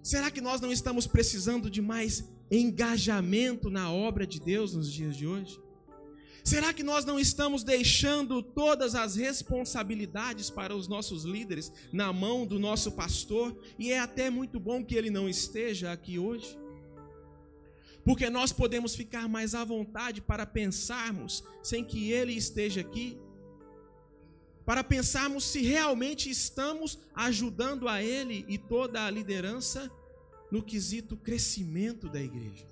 Será 0.00 0.30
que 0.30 0.40
nós 0.40 0.60
não 0.60 0.70
estamos 0.70 1.06
precisando 1.06 1.68
de 1.68 1.82
mais 1.82 2.32
engajamento 2.50 3.68
na 3.68 3.92
obra 3.92 4.26
de 4.26 4.38
Deus 4.38 4.72
nos 4.74 4.90
dias 4.90 5.16
de 5.16 5.26
hoje? 5.26 5.60
Será 6.44 6.74
que 6.74 6.82
nós 6.82 7.06
não 7.06 7.18
estamos 7.18 7.64
deixando 7.64 8.42
todas 8.42 8.94
as 8.94 9.16
responsabilidades 9.16 10.50
para 10.50 10.76
os 10.76 10.86
nossos 10.86 11.24
líderes 11.24 11.72
na 11.90 12.12
mão 12.12 12.46
do 12.46 12.58
nosso 12.58 12.92
pastor? 12.92 13.58
E 13.78 13.90
é 13.90 13.98
até 13.98 14.28
muito 14.30 14.60
bom 14.60 14.84
que 14.84 14.94
ele 14.94 15.08
não 15.08 15.26
esteja 15.26 15.90
aqui 15.90 16.18
hoje. 16.18 16.56
Porque 18.04 18.28
nós 18.28 18.52
podemos 18.52 18.94
ficar 18.94 19.26
mais 19.26 19.54
à 19.54 19.64
vontade 19.64 20.20
para 20.20 20.44
pensarmos 20.44 21.42
sem 21.62 21.82
que 21.82 22.12
ele 22.12 22.34
esteja 22.34 22.82
aqui. 22.82 23.18
Para 24.64 24.82
pensarmos 24.82 25.44
se 25.44 25.60
realmente 25.62 26.30
estamos 26.30 26.98
ajudando 27.14 27.88
a 27.88 28.02
ele 28.02 28.44
e 28.48 28.56
toda 28.56 29.04
a 29.04 29.10
liderança 29.10 29.90
no 30.50 30.62
quesito 30.62 31.16
crescimento 31.16 32.08
da 32.08 32.20
igreja? 32.20 32.66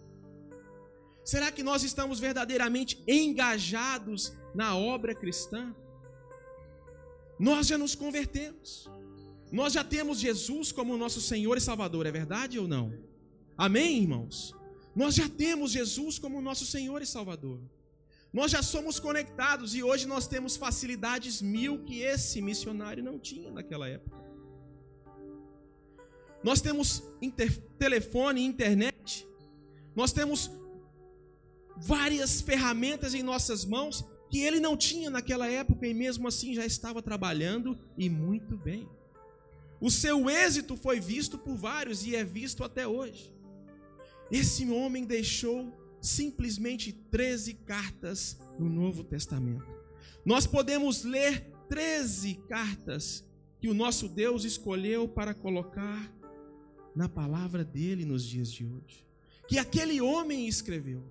Será 1.24 1.52
que 1.52 1.62
nós 1.62 1.82
estamos 1.82 2.18
verdadeiramente 2.18 3.02
engajados 3.06 4.32
na 4.54 4.76
obra 4.76 5.14
cristã? 5.14 5.74
Nós 7.38 7.66
já 7.66 7.76
nos 7.76 7.94
convertemos. 7.94 8.88
Nós 9.50 9.74
já 9.74 9.84
temos 9.84 10.18
Jesus 10.18 10.72
como 10.72 10.96
nosso 10.96 11.20
Senhor 11.20 11.58
e 11.58 11.60
Salvador, 11.60 12.06
é 12.06 12.10
verdade 12.10 12.58
ou 12.58 12.66
não? 12.66 12.98
Amém, 13.56 14.00
irmãos? 14.00 14.54
Nós 14.96 15.14
já 15.14 15.28
temos 15.28 15.72
Jesus 15.72 16.18
como 16.18 16.40
nosso 16.40 16.64
Senhor 16.64 17.02
e 17.02 17.06
Salvador. 17.06 17.60
Nós 18.32 18.50
já 18.50 18.62
somos 18.62 18.98
conectados 18.98 19.74
e 19.74 19.82
hoje 19.82 20.06
nós 20.06 20.26
temos 20.26 20.56
facilidades 20.56 21.42
mil 21.42 21.84
que 21.84 22.00
esse 22.00 22.40
missionário 22.40 23.04
não 23.04 23.18
tinha 23.18 23.50
naquela 23.50 23.86
época. 23.86 24.16
Nós 26.42 26.60
temos 26.60 27.02
telefone, 27.78 28.42
internet, 28.42 29.28
nós 29.94 30.12
temos 30.12 30.50
várias 31.76 32.40
ferramentas 32.40 33.14
em 33.14 33.22
nossas 33.22 33.64
mãos 33.64 34.04
que 34.30 34.40
ele 34.40 34.60
não 34.60 34.76
tinha 34.76 35.10
naquela 35.10 35.46
época 35.46 35.86
e 35.86 35.92
mesmo 35.92 36.26
assim 36.26 36.54
já 36.54 36.64
estava 36.64 37.02
trabalhando 37.02 37.78
e 37.98 38.08
muito 38.08 38.56
bem. 38.56 38.88
O 39.78 39.90
seu 39.90 40.30
êxito 40.30 40.74
foi 40.76 40.98
visto 40.98 41.36
por 41.36 41.54
vários 41.54 42.06
e 42.06 42.16
é 42.16 42.24
visto 42.24 42.64
até 42.64 42.86
hoje. 42.86 43.34
Esse 44.30 44.70
homem 44.70 45.04
deixou 45.04 45.81
simplesmente 46.02 46.92
13 46.92 47.54
cartas 47.54 48.36
no 48.58 48.68
Novo 48.68 49.04
Testamento. 49.04 49.64
Nós 50.24 50.46
podemos 50.46 51.04
ler 51.04 51.48
13 51.68 52.34
cartas 52.48 53.24
que 53.60 53.68
o 53.68 53.74
nosso 53.74 54.08
Deus 54.08 54.44
escolheu 54.44 55.08
para 55.08 55.32
colocar 55.32 56.12
na 56.94 57.08
palavra 57.08 57.64
dele 57.64 58.04
nos 58.04 58.24
dias 58.24 58.50
de 58.52 58.66
hoje, 58.66 59.06
que 59.48 59.58
aquele 59.58 60.00
homem 60.00 60.48
escreveu. 60.48 61.02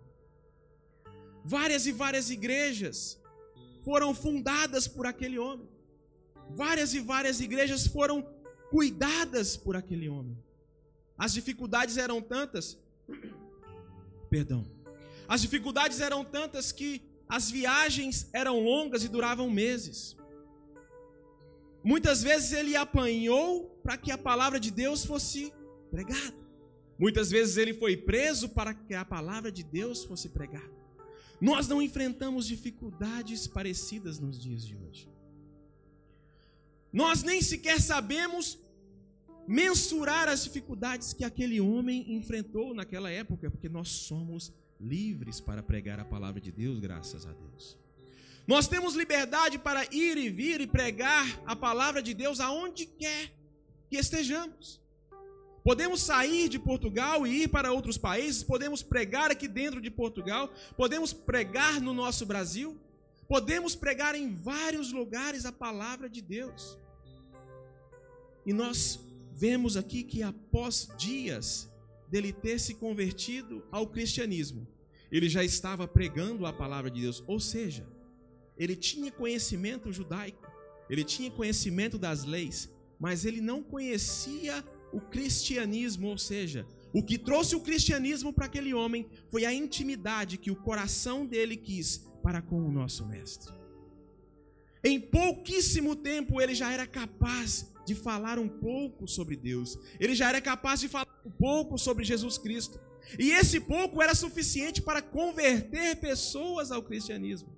Várias 1.43 1.87
e 1.87 1.91
várias 1.93 2.29
igrejas 2.29 3.19
foram 3.83 4.13
fundadas 4.13 4.87
por 4.87 5.07
aquele 5.07 5.39
homem. 5.39 5.67
Várias 6.49 6.93
e 6.93 6.99
várias 6.99 7.39
igrejas 7.39 7.87
foram 7.87 8.21
cuidadas 8.69 9.55
por 9.55 9.75
aquele 9.75 10.09
homem. 10.09 10.37
As 11.17 11.33
dificuldades 11.33 11.97
eram 11.97 12.21
tantas, 12.21 12.77
perdão. 14.29 14.80
As 15.33 15.39
dificuldades 15.39 16.01
eram 16.01 16.25
tantas 16.25 16.73
que 16.73 17.01
as 17.29 17.49
viagens 17.49 18.29
eram 18.33 18.59
longas 18.59 19.05
e 19.05 19.07
duravam 19.07 19.49
meses. 19.49 20.13
Muitas 21.81 22.21
vezes 22.21 22.51
ele 22.51 22.75
apanhou 22.75 23.79
para 23.81 23.95
que 23.95 24.11
a 24.11 24.17
palavra 24.17 24.59
de 24.59 24.69
Deus 24.69 25.05
fosse 25.05 25.53
pregado. 25.89 26.35
Muitas 26.99 27.31
vezes 27.31 27.55
ele 27.55 27.73
foi 27.73 27.95
preso 27.95 28.49
para 28.49 28.73
que 28.73 28.93
a 28.93 29.05
palavra 29.05 29.49
de 29.49 29.63
Deus 29.63 30.03
fosse 30.03 30.27
pregada. 30.27 30.75
Nós 31.39 31.65
não 31.65 31.81
enfrentamos 31.81 32.45
dificuldades 32.45 33.47
parecidas 33.47 34.19
nos 34.19 34.37
dias 34.37 34.67
de 34.67 34.75
hoje. 34.75 35.09
Nós 36.91 37.23
nem 37.23 37.41
sequer 37.41 37.79
sabemos 37.79 38.59
mensurar 39.47 40.27
as 40.27 40.43
dificuldades 40.43 41.13
que 41.13 41.23
aquele 41.23 41.61
homem 41.61 42.13
enfrentou 42.17 42.73
naquela 42.73 43.09
época, 43.09 43.49
porque 43.49 43.69
nós 43.69 43.87
somos 43.87 44.51
livres 44.81 45.39
para 45.39 45.63
pregar 45.63 45.99
a 45.99 46.05
palavra 46.05 46.41
de 46.41 46.51
Deus, 46.51 46.79
graças 46.79 47.25
a 47.25 47.31
Deus. 47.31 47.77
Nós 48.47 48.67
temos 48.67 48.95
liberdade 48.95 49.57
para 49.57 49.85
ir 49.93 50.17
e 50.17 50.29
vir 50.29 50.61
e 50.61 50.67
pregar 50.67 51.41
a 51.45 51.55
palavra 51.55 52.01
de 52.01 52.13
Deus 52.13 52.39
aonde 52.39 52.85
quer 52.85 53.31
que 53.89 53.97
estejamos. 53.97 54.81
Podemos 55.63 56.01
sair 56.01 56.49
de 56.49 56.57
Portugal 56.57 57.25
e 57.25 57.43
ir 57.43 57.47
para 57.47 57.71
outros 57.71 57.97
países, 57.97 58.43
podemos 58.43 58.81
pregar 58.81 59.29
aqui 59.29 59.47
dentro 59.47 59.79
de 59.79 59.91
Portugal, 59.91 60.51
podemos 60.75 61.13
pregar 61.13 61.79
no 61.79 61.93
nosso 61.93 62.25
Brasil, 62.25 62.75
podemos 63.27 63.75
pregar 63.75 64.15
em 64.15 64.33
vários 64.33 64.91
lugares 64.91 65.45
a 65.45 65.51
palavra 65.51 66.09
de 66.09 66.19
Deus. 66.19 66.77
E 68.43 68.51
nós 68.51 68.99
vemos 69.31 69.77
aqui 69.77 70.03
que 70.03 70.23
após 70.23 70.89
dias 70.97 71.70
dele 72.11 72.33
ter 72.33 72.59
se 72.59 72.75
convertido 72.75 73.63
ao 73.71 73.87
cristianismo, 73.87 74.67
ele 75.09 75.29
já 75.29 75.43
estava 75.43 75.87
pregando 75.87 76.45
a 76.45 76.51
palavra 76.51 76.91
de 76.91 77.01
Deus, 77.01 77.23
ou 77.25 77.39
seja, 77.39 77.87
ele 78.57 78.75
tinha 78.75 79.11
conhecimento 79.11 79.91
judaico, 79.91 80.51
ele 80.89 81.05
tinha 81.05 81.31
conhecimento 81.31 81.97
das 81.97 82.25
leis, 82.25 82.69
mas 82.99 83.23
ele 83.23 83.39
não 83.39 83.63
conhecia 83.63 84.63
o 84.91 84.99
cristianismo, 84.99 86.09
ou 86.09 86.17
seja, 86.17 86.67
o 86.93 87.01
que 87.01 87.17
trouxe 87.17 87.55
o 87.55 87.61
cristianismo 87.61 88.33
para 88.33 88.45
aquele 88.45 88.73
homem 88.73 89.07
foi 89.29 89.45
a 89.45 89.53
intimidade 89.53 90.37
que 90.37 90.51
o 90.51 90.55
coração 90.55 91.25
dele 91.25 91.55
quis 91.55 92.05
para 92.21 92.41
com 92.41 92.61
o 92.61 92.71
nosso 92.71 93.05
mestre. 93.07 93.60
Em 94.83 94.99
pouquíssimo 94.99 95.95
tempo 95.95 96.41
ele 96.41 96.55
já 96.55 96.71
era 96.71 96.87
capaz 96.87 97.71
de 97.85 97.95
falar 97.95 98.39
um 98.39 98.47
pouco 98.47 99.07
sobre 99.07 99.35
Deus. 99.35 99.77
Ele 99.99 100.15
já 100.15 100.29
era 100.29 100.41
capaz 100.41 100.79
de 100.79 100.87
falar 100.87 101.07
um 101.25 101.31
pouco 101.31 101.77
sobre 101.77 102.03
Jesus 102.03 102.37
Cristo. 102.37 102.79
E 103.17 103.31
esse 103.31 103.59
pouco 103.59 104.01
era 104.01 104.15
suficiente 104.15 104.81
para 104.81 105.01
converter 105.01 105.95
pessoas 105.97 106.71
ao 106.71 106.81
cristianismo. 106.81 107.49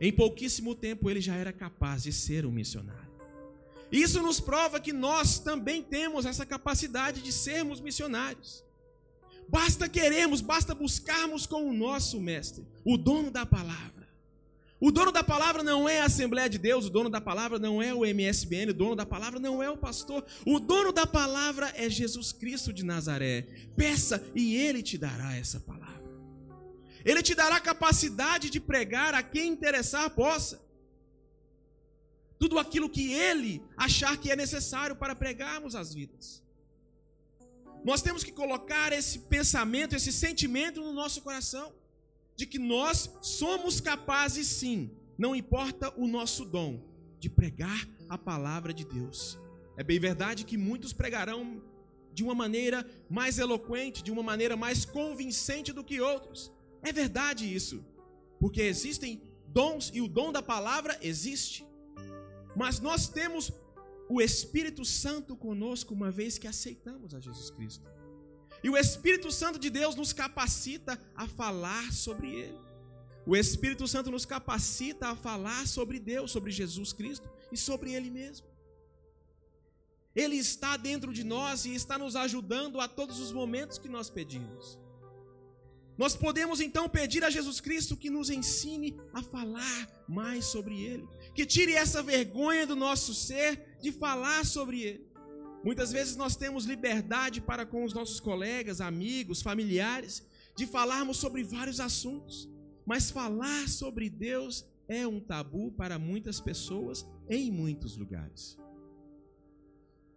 Em 0.00 0.12
pouquíssimo 0.12 0.74
tempo 0.74 1.08
ele 1.10 1.20
já 1.20 1.34
era 1.34 1.52
capaz 1.52 2.02
de 2.02 2.12
ser 2.12 2.44
um 2.44 2.52
missionário. 2.52 3.06
Isso 3.90 4.20
nos 4.20 4.40
prova 4.40 4.80
que 4.80 4.92
nós 4.92 5.38
também 5.38 5.82
temos 5.82 6.26
essa 6.26 6.44
capacidade 6.44 7.22
de 7.22 7.32
sermos 7.32 7.80
missionários. 7.80 8.64
Basta 9.48 9.88
queremos, 9.88 10.40
basta 10.40 10.74
buscarmos 10.74 11.46
com 11.46 11.68
o 11.68 11.72
nosso 11.72 12.20
mestre, 12.20 12.66
o 12.84 12.96
dono 12.96 13.30
da 13.30 13.46
palavra. 13.46 13.95
O 14.78 14.90
dono 14.90 15.10
da 15.10 15.24
palavra 15.24 15.62
não 15.62 15.88
é 15.88 16.00
a 16.00 16.04
Assembleia 16.04 16.50
de 16.50 16.58
Deus, 16.58 16.84
o 16.84 16.90
dono 16.90 17.08
da 17.08 17.20
palavra 17.20 17.58
não 17.58 17.82
é 17.82 17.94
o 17.94 18.04
MSBN, 18.04 18.70
o 18.70 18.74
dono 18.74 18.94
da 18.94 19.06
palavra 19.06 19.40
não 19.40 19.62
é 19.62 19.70
o 19.70 19.76
pastor. 19.76 20.24
O 20.44 20.60
dono 20.60 20.92
da 20.92 21.06
palavra 21.06 21.72
é 21.74 21.88
Jesus 21.88 22.30
Cristo 22.30 22.72
de 22.74 22.84
Nazaré. 22.84 23.46
Peça 23.74 24.22
e 24.34 24.54
ele 24.54 24.82
te 24.82 24.98
dará 24.98 25.34
essa 25.34 25.58
palavra. 25.60 25.86
Ele 27.02 27.22
te 27.22 27.34
dará 27.34 27.58
capacidade 27.58 28.50
de 28.50 28.60
pregar 28.60 29.14
a 29.14 29.22
quem 29.22 29.48
interessar 29.48 30.10
possa. 30.10 30.60
Tudo 32.38 32.58
aquilo 32.58 32.90
que 32.90 33.14
ele 33.14 33.62
achar 33.78 34.18
que 34.18 34.30
é 34.30 34.36
necessário 34.36 34.94
para 34.94 35.16
pregarmos 35.16 35.74
as 35.74 35.94
vidas. 35.94 36.42
Nós 37.82 38.02
temos 38.02 38.22
que 38.22 38.32
colocar 38.32 38.92
esse 38.92 39.20
pensamento, 39.20 39.96
esse 39.96 40.12
sentimento 40.12 40.82
no 40.82 40.92
nosso 40.92 41.22
coração 41.22 41.72
de 42.36 42.46
que 42.46 42.58
nós 42.58 43.10
somos 43.22 43.80
capazes 43.80 44.46
sim, 44.46 44.90
não 45.18 45.34
importa 45.34 45.92
o 45.96 46.06
nosso 46.06 46.44
dom, 46.44 46.80
de 47.18 47.30
pregar 47.30 47.88
a 48.08 48.18
palavra 48.18 48.72
de 48.72 48.84
Deus. 48.84 49.38
É 49.76 49.82
bem 49.82 49.98
verdade 49.98 50.44
que 50.44 50.56
muitos 50.56 50.92
pregarão 50.92 51.62
de 52.12 52.22
uma 52.22 52.34
maneira 52.34 52.88
mais 53.10 53.38
eloquente, 53.38 54.02
de 54.02 54.10
uma 54.10 54.22
maneira 54.22 54.56
mais 54.56 54.84
convincente 54.84 55.72
do 55.72 55.84
que 55.84 56.00
outros. 56.00 56.52
É 56.82 56.92
verdade 56.92 57.52
isso, 57.52 57.84
porque 58.38 58.62
existem 58.62 59.22
dons 59.48 59.90
e 59.92 60.00
o 60.00 60.08
dom 60.08 60.30
da 60.30 60.42
palavra 60.42 60.98
existe. 61.02 61.64
Mas 62.54 62.80
nós 62.80 63.08
temos 63.08 63.52
o 64.08 64.20
Espírito 64.20 64.84
Santo 64.84 65.36
conosco 65.36 65.92
uma 65.92 66.10
vez 66.10 66.38
que 66.38 66.46
aceitamos 66.46 67.14
a 67.14 67.20
Jesus 67.20 67.50
Cristo. 67.50 67.84
E 68.62 68.70
o 68.70 68.76
Espírito 68.76 69.30
Santo 69.30 69.58
de 69.58 69.70
Deus 69.70 69.94
nos 69.94 70.12
capacita 70.12 71.00
a 71.14 71.26
falar 71.26 71.92
sobre 71.92 72.34
Ele. 72.34 72.58
O 73.26 73.36
Espírito 73.36 73.88
Santo 73.88 74.10
nos 74.10 74.24
capacita 74.24 75.08
a 75.08 75.16
falar 75.16 75.66
sobre 75.66 75.98
Deus, 75.98 76.30
sobre 76.30 76.52
Jesus 76.52 76.92
Cristo 76.92 77.28
e 77.50 77.56
sobre 77.56 77.92
Ele 77.92 78.10
mesmo. 78.10 78.46
Ele 80.14 80.36
está 80.36 80.76
dentro 80.76 81.12
de 81.12 81.24
nós 81.24 81.66
e 81.66 81.74
está 81.74 81.98
nos 81.98 82.16
ajudando 82.16 82.80
a 82.80 82.88
todos 82.88 83.20
os 83.20 83.32
momentos 83.32 83.78
que 83.78 83.88
nós 83.88 84.08
pedimos. 84.08 84.78
Nós 85.98 86.14
podemos 86.14 86.60
então 86.60 86.88
pedir 86.88 87.24
a 87.24 87.30
Jesus 87.30 87.60
Cristo 87.60 87.96
que 87.96 88.10
nos 88.10 88.28
ensine 88.30 88.98
a 89.12 89.22
falar 89.22 90.04
mais 90.08 90.44
sobre 90.44 90.80
Ele, 90.80 91.08
que 91.34 91.46
tire 91.46 91.72
essa 91.72 92.02
vergonha 92.02 92.66
do 92.66 92.76
nosso 92.76 93.14
ser 93.14 93.78
de 93.80 93.90
falar 93.90 94.44
sobre 94.44 94.82
Ele. 94.82 95.06
Muitas 95.64 95.90
vezes 95.92 96.16
nós 96.16 96.36
temos 96.36 96.64
liberdade 96.64 97.40
para 97.40 97.66
com 97.66 97.84
os 97.84 97.92
nossos 97.92 98.20
colegas, 98.20 98.80
amigos, 98.80 99.42
familiares, 99.42 100.24
de 100.56 100.66
falarmos 100.66 101.16
sobre 101.16 101.42
vários 101.42 101.80
assuntos, 101.80 102.48
mas 102.84 103.10
falar 103.10 103.68
sobre 103.68 104.08
Deus 104.08 104.64
é 104.88 105.06
um 105.06 105.20
tabu 105.20 105.72
para 105.72 105.98
muitas 105.98 106.40
pessoas 106.40 107.04
em 107.28 107.50
muitos 107.50 107.96
lugares. 107.96 108.56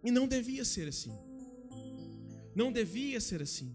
E 0.02 0.10
não 0.10 0.26
devia 0.26 0.64
ser 0.64 0.88
assim. 0.88 1.12
Não 2.54 2.72
devia 2.72 3.20
ser 3.20 3.42
assim. 3.42 3.74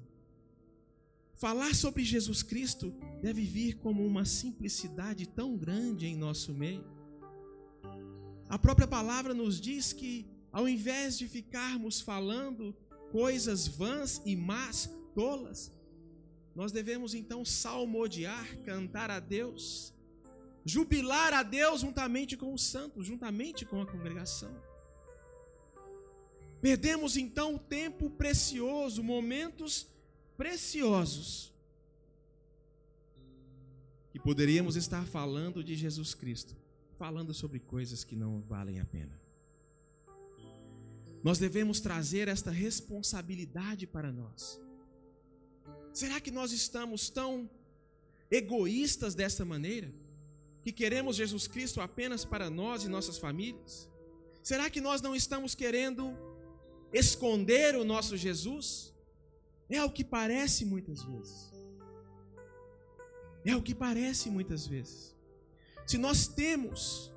Falar 1.36 1.76
sobre 1.76 2.04
Jesus 2.04 2.42
Cristo 2.42 2.96
deve 3.22 3.44
vir 3.44 3.76
como 3.76 4.06
uma 4.06 4.24
simplicidade 4.24 5.28
tão 5.28 5.58
grande 5.58 6.08
em 6.08 6.16
nosso 6.16 6.54
meio. 6.54 6.86
A 8.48 8.58
própria 8.58 8.88
palavra 8.88 9.34
nos 9.34 9.60
diz 9.60 9.92
que 9.92 10.26
ao 10.56 10.70
invés 10.70 11.18
de 11.18 11.28
ficarmos 11.28 12.00
falando 12.00 12.74
coisas 13.12 13.68
vãs 13.68 14.22
e 14.26 14.38
más, 14.38 14.90
tolas, 15.14 15.70
nós 16.56 16.72
devemos 16.72 17.14
então 17.14 17.44
salmodiar, 17.44 18.58
cantar 18.64 19.12
a 19.12 19.20
Deus, 19.20 19.94
jubilar 20.64 21.34
a 21.34 21.44
Deus 21.44 21.82
juntamente 21.82 22.38
com 22.38 22.54
os 22.54 22.64
santos, 22.64 23.06
juntamente 23.06 23.66
com 23.66 23.82
a 23.82 23.86
congregação. 23.86 24.56
Perdemos 26.62 27.18
então 27.18 27.58
tempo 27.58 28.10
precioso, 28.10 29.04
momentos 29.04 29.86
preciosos, 30.38 31.54
que 34.10 34.20
poderíamos 34.20 34.78
estar 34.78 35.06
falando 35.06 35.62
de 35.62 35.76
Jesus 35.76 36.14
Cristo, 36.14 36.56
falando 36.94 37.34
sobre 37.34 37.60
coisas 37.60 38.06
que 38.06 38.16
não 38.16 38.40
valem 38.40 38.80
a 38.80 38.86
pena. 38.86 39.25
Nós 41.26 41.40
devemos 41.40 41.80
trazer 41.80 42.28
esta 42.28 42.52
responsabilidade 42.52 43.88
para 43.88 44.12
nós. 44.12 44.62
Será 45.92 46.22
que 46.22 46.30
nós 46.30 46.52
estamos 46.52 47.10
tão 47.10 47.50
egoístas 48.30 49.16
dessa 49.16 49.44
maneira? 49.44 49.92
Que 50.62 50.72
queremos 50.72 51.16
Jesus 51.16 51.48
Cristo 51.48 51.82
apenas 51.82 52.24
para 52.24 52.48
nós 52.48 52.84
e 52.84 52.88
nossas 52.88 53.18
famílias? 53.18 53.90
Será 54.44 54.70
que 54.70 54.80
nós 54.80 55.02
não 55.02 55.16
estamos 55.16 55.56
querendo 55.56 56.16
esconder 56.94 57.76
o 57.76 57.84
nosso 57.84 58.16
Jesus? 58.16 58.94
É 59.68 59.84
o 59.84 59.90
que 59.90 60.04
parece 60.04 60.64
muitas 60.64 61.02
vezes. 61.02 61.52
É 63.44 63.56
o 63.56 63.64
que 63.64 63.74
parece 63.74 64.30
muitas 64.30 64.68
vezes. 64.68 65.16
Se 65.88 65.98
nós 65.98 66.28
temos 66.28 67.12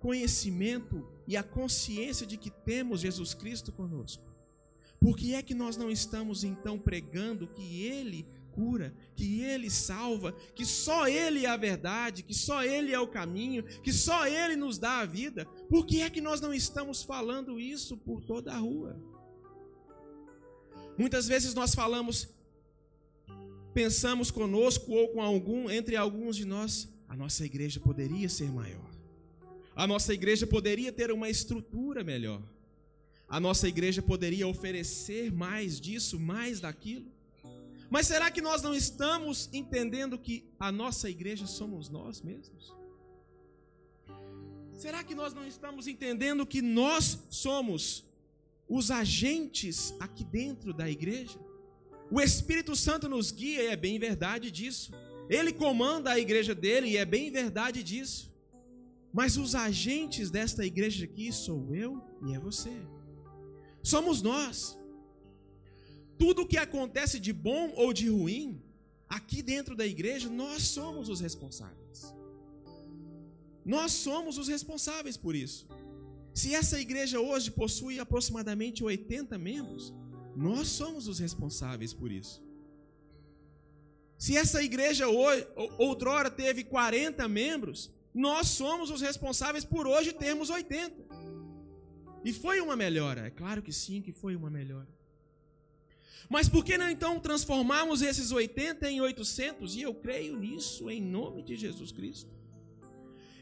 conhecimento 0.00 1.06
e 1.26 1.36
a 1.36 1.42
consciência 1.42 2.26
de 2.26 2.36
que 2.36 2.50
temos 2.50 3.00
Jesus 3.00 3.34
Cristo 3.34 3.72
conosco. 3.72 4.24
Por 5.00 5.16
que 5.16 5.34
é 5.34 5.42
que 5.42 5.54
nós 5.54 5.76
não 5.76 5.90
estamos 5.90 6.44
então 6.44 6.78
pregando 6.78 7.48
que 7.48 7.84
Ele 7.84 8.26
cura, 8.52 8.94
que 9.16 9.40
Ele 9.40 9.68
salva, 9.68 10.32
que 10.54 10.64
só 10.64 11.08
Ele 11.08 11.44
é 11.44 11.48
a 11.48 11.56
verdade, 11.56 12.22
que 12.22 12.34
só 12.34 12.62
Ele 12.62 12.92
é 12.92 13.00
o 13.00 13.08
caminho, 13.08 13.64
que 13.82 13.92
só 13.92 14.26
Ele 14.26 14.54
nos 14.54 14.78
dá 14.78 15.00
a 15.00 15.06
vida? 15.06 15.44
Por 15.68 15.86
que 15.86 16.02
é 16.02 16.10
que 16.10 16.20
nós 16.20 16.40
não 16.40 16.54
estamos 16.54 17.02
falando 17.02 17.58
isso 17.58 17.96
por 17.96 18.22
toda 18.22 18.52
a 18.52 18.58
rua? 18.58 19.00
Muitas 20.96 21.26
vezes 21.26 21.54
nós 21.54 21.74
falamos, 21.74 22.28
pensamos 23.72 24.30
conosco 24.30 24.92
ou 24.92 25.08
com 25.08 25.22
algum, 25.22 25.70
entre 25.70 25.96
alguns 25.96 26.36
de 26.36 26.44
nós, 26.44 26.88
a 27.08 27.16
nossa 27.16 27.44
igreja 27.44 27.80
poderia 27.80 28.28
ser 28.28 28.52
maior. 28.52 28.91
A 29.74 29.86
nossa 29.86 30.12
igreja 30.12 30.46
poderia 30.46 30.92
ter 30.92 31.10
uma 31.10 31.28
estrutura 31.28 32.04
melhor. 32.04 32.42
A 33.28 33.40
nossa 33.40 33.66
igreja 33.66 34.02
poderia 34.02 34.46
oferecer 34.46 35.32
mais 35.32 35.80
disso, 35.80 36.20
mais 36.20 36.60
daquilo. 36.60 37.10
Mas 37.88 38.06
será 38.06 38.30
que 38.30 38.40
nós 38.40 38.62
não 38.62 38.74
estamos 38.74 39.48
entendendo 39.52 40.18
que 40.18 40.44
a 40.58 40.72
nossa 40.72 41.08
igreja 41.08 41.46
somos 41.46 41.88
nós 41.88 42.20
mesmos? 42.22 42.74
Será 44.74 45.04
que 45.04 45.14
nós 45.14 45.32
não 45.32 45.46
estamos 45.46 45.86
entendendo 45.86 46.46
que 46.46 46.60
nós 46.60 47.18
somos 47.30 48.04
os 48.68 48.90
agentes 48.90 49.94
aqui 50.00 50.24
dentro 50.24 50.72
da 50.72 50.90
igreja? 50.90 51.38
O 52.10 52.20
Espírito 52.20 52.74
Santo 52.74 53.08
nos 53.08 53.30
guia 53.30 53.62
e 53.62 53.66
é 53.68 53.76
bem 53.76 53.98
verdade 53.98 54.50
disso. 54.50 54.92
Ele 55.28 55.52
comanda 55.52 56.10
a 56.10 56.18
igreja 56.18 56.54
dele 56.54 56.88
e 56.88 56.96
é 56.96 57.04
bem 57.04 57.30
verdade 57.30 57.82
disso. 57.82 58.31
Mas 59.12 59.36
os 59.36 59.54
agentes 59.54 60.30
desta 60.30 60.64
igreja 60.64 61.04
aqui 61.04 61.30
sou 61.32 61.74
eu 61.74 62.02
e 62.26 62.34
é 62.34 62.38
você. 62.38 62.72
Somos 63.82 64.22
nós. 64.22 64.78
Tudo 66.18 66.46
que 66.46 66.56
acontece 66.56 67.18
de 67.20 67.32
bom 67.32 67.72
ou 67.76 67.92
de 67.92 68.08
ruim, 68.08 68.62
aqui 69.08 69.42
dentro 69.42 69.76
da 69.76 69.86
igreja, 69.86 70.28
nós 70.30 70.62
somos 70.62 71.08
os 71.08 71.20
responsáveis. 71.20 72.14
Nós 73.64 73.92
somos 73.92 74.38
os 74.38 74.48
responsáveis 74.48 75.16
por 75.16 75.34
isso. 75.34 75.68
Se 76.34 76.54
essa 76.54 76.80
igreja 76.80 77.20
hoje 77.20 77.50
possui 77.50 77.98
aproximadamente 77.98 78.82
80 78.82 79.36
membros, 79.36 79.92
nós 80.34 80.68
somos 80.68 81.06
os 81.06 81.18
responsáveis 81.18 81.92
por 81.92 82.10
isso. 82.10 82.42
Se 84.16 84.36
essa 84.36 84.62
igreja 84.62 85.06
outrora 85.78 86.30
teve 86.30 86.64
40 86.64 87.26
membros, 87.28 87.90
nós 88.14 88.48
somos 88.48 88.90
os 88.90 89.00
responsáveis 89.00 89.64
por 89.64 89.86
hoje 89.86 90.12
termos 90.12 90.50
80. 90.50 90.94
E 92.24 92.32
foi 92.32 92.60
uma 92.60 92.76
melhora, 92.76 93.26
é 93.26 93.30
claro 93.30 93.62
que 93.62 93.72
sim, 93.72 94.00
que 94.00 94.12
foi 94.12 94.36
uma 94.36 94.50
melhora. 94.50 94.88
Mas 96.28 96.48
por 96.48 96.64
que 96.64 96.78
não 96.78 96.88
então 96.88 97.18
transformarmos 97.18 98.00
esses 98.00 98.30
80 98.30 98.90
em 98.90 99.00
800? 99.00 99.74
E 99.76 99.82
eu 99.82 99.94
creio 99.94 100.36
nisso 100.36 100.88
em 100.88 101.00
nome 101.00 101.42
de 101.42 101.56
Jesus 101.56 101.90
Cristo. 101.90 102.30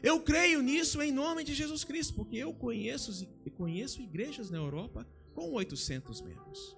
Eu 0.01 0.19
creio 0.19 0.61
nisso 0.61 1.01
em 1.01 1.11
nome 1.11 1.43
de 1.43 1.53
Jesus 1.53 1.83
Cristo, 1.83 2.15
porque 2.15 2.37
eu 2.37 2.53
conheço, 2.53 3.27
conheço 3.55 4.01
igrejas 4.01 4.49
na 4.49 4.57
Europa 4.57 5.07
com 5.35 5.51
800 5.51 6.21
membros. 6.21 6.75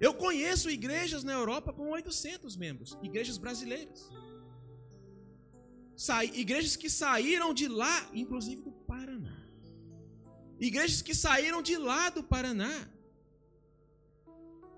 Eu 0.00 0.14
conheço 0.14 0.70
igrejas 0.70 1.22
na 1.22 1.32
Europa 1.32 1.72
com 1.72 1.90
800 1.90 2.56
membros, 2.56 2.96
igrejas 3.02 3.36
brasileiras. 3.36 4.10
Igrejas 6.34 6.76
que 6.76 6.90
saíram 6.90 7.54
de 7.54 7.68
lá, 7.68 8.10
inclusive 8.12 8.62
do 8.62 8.70
Paraná. 8.70 9.36
Igrejas 10.60 11.00
que 11.02 11.14
saíram 11.14 11.62
de 11.62 11.76
lá 11.76 12.10
do 12.10 12.22
Paraná 12.22 12.88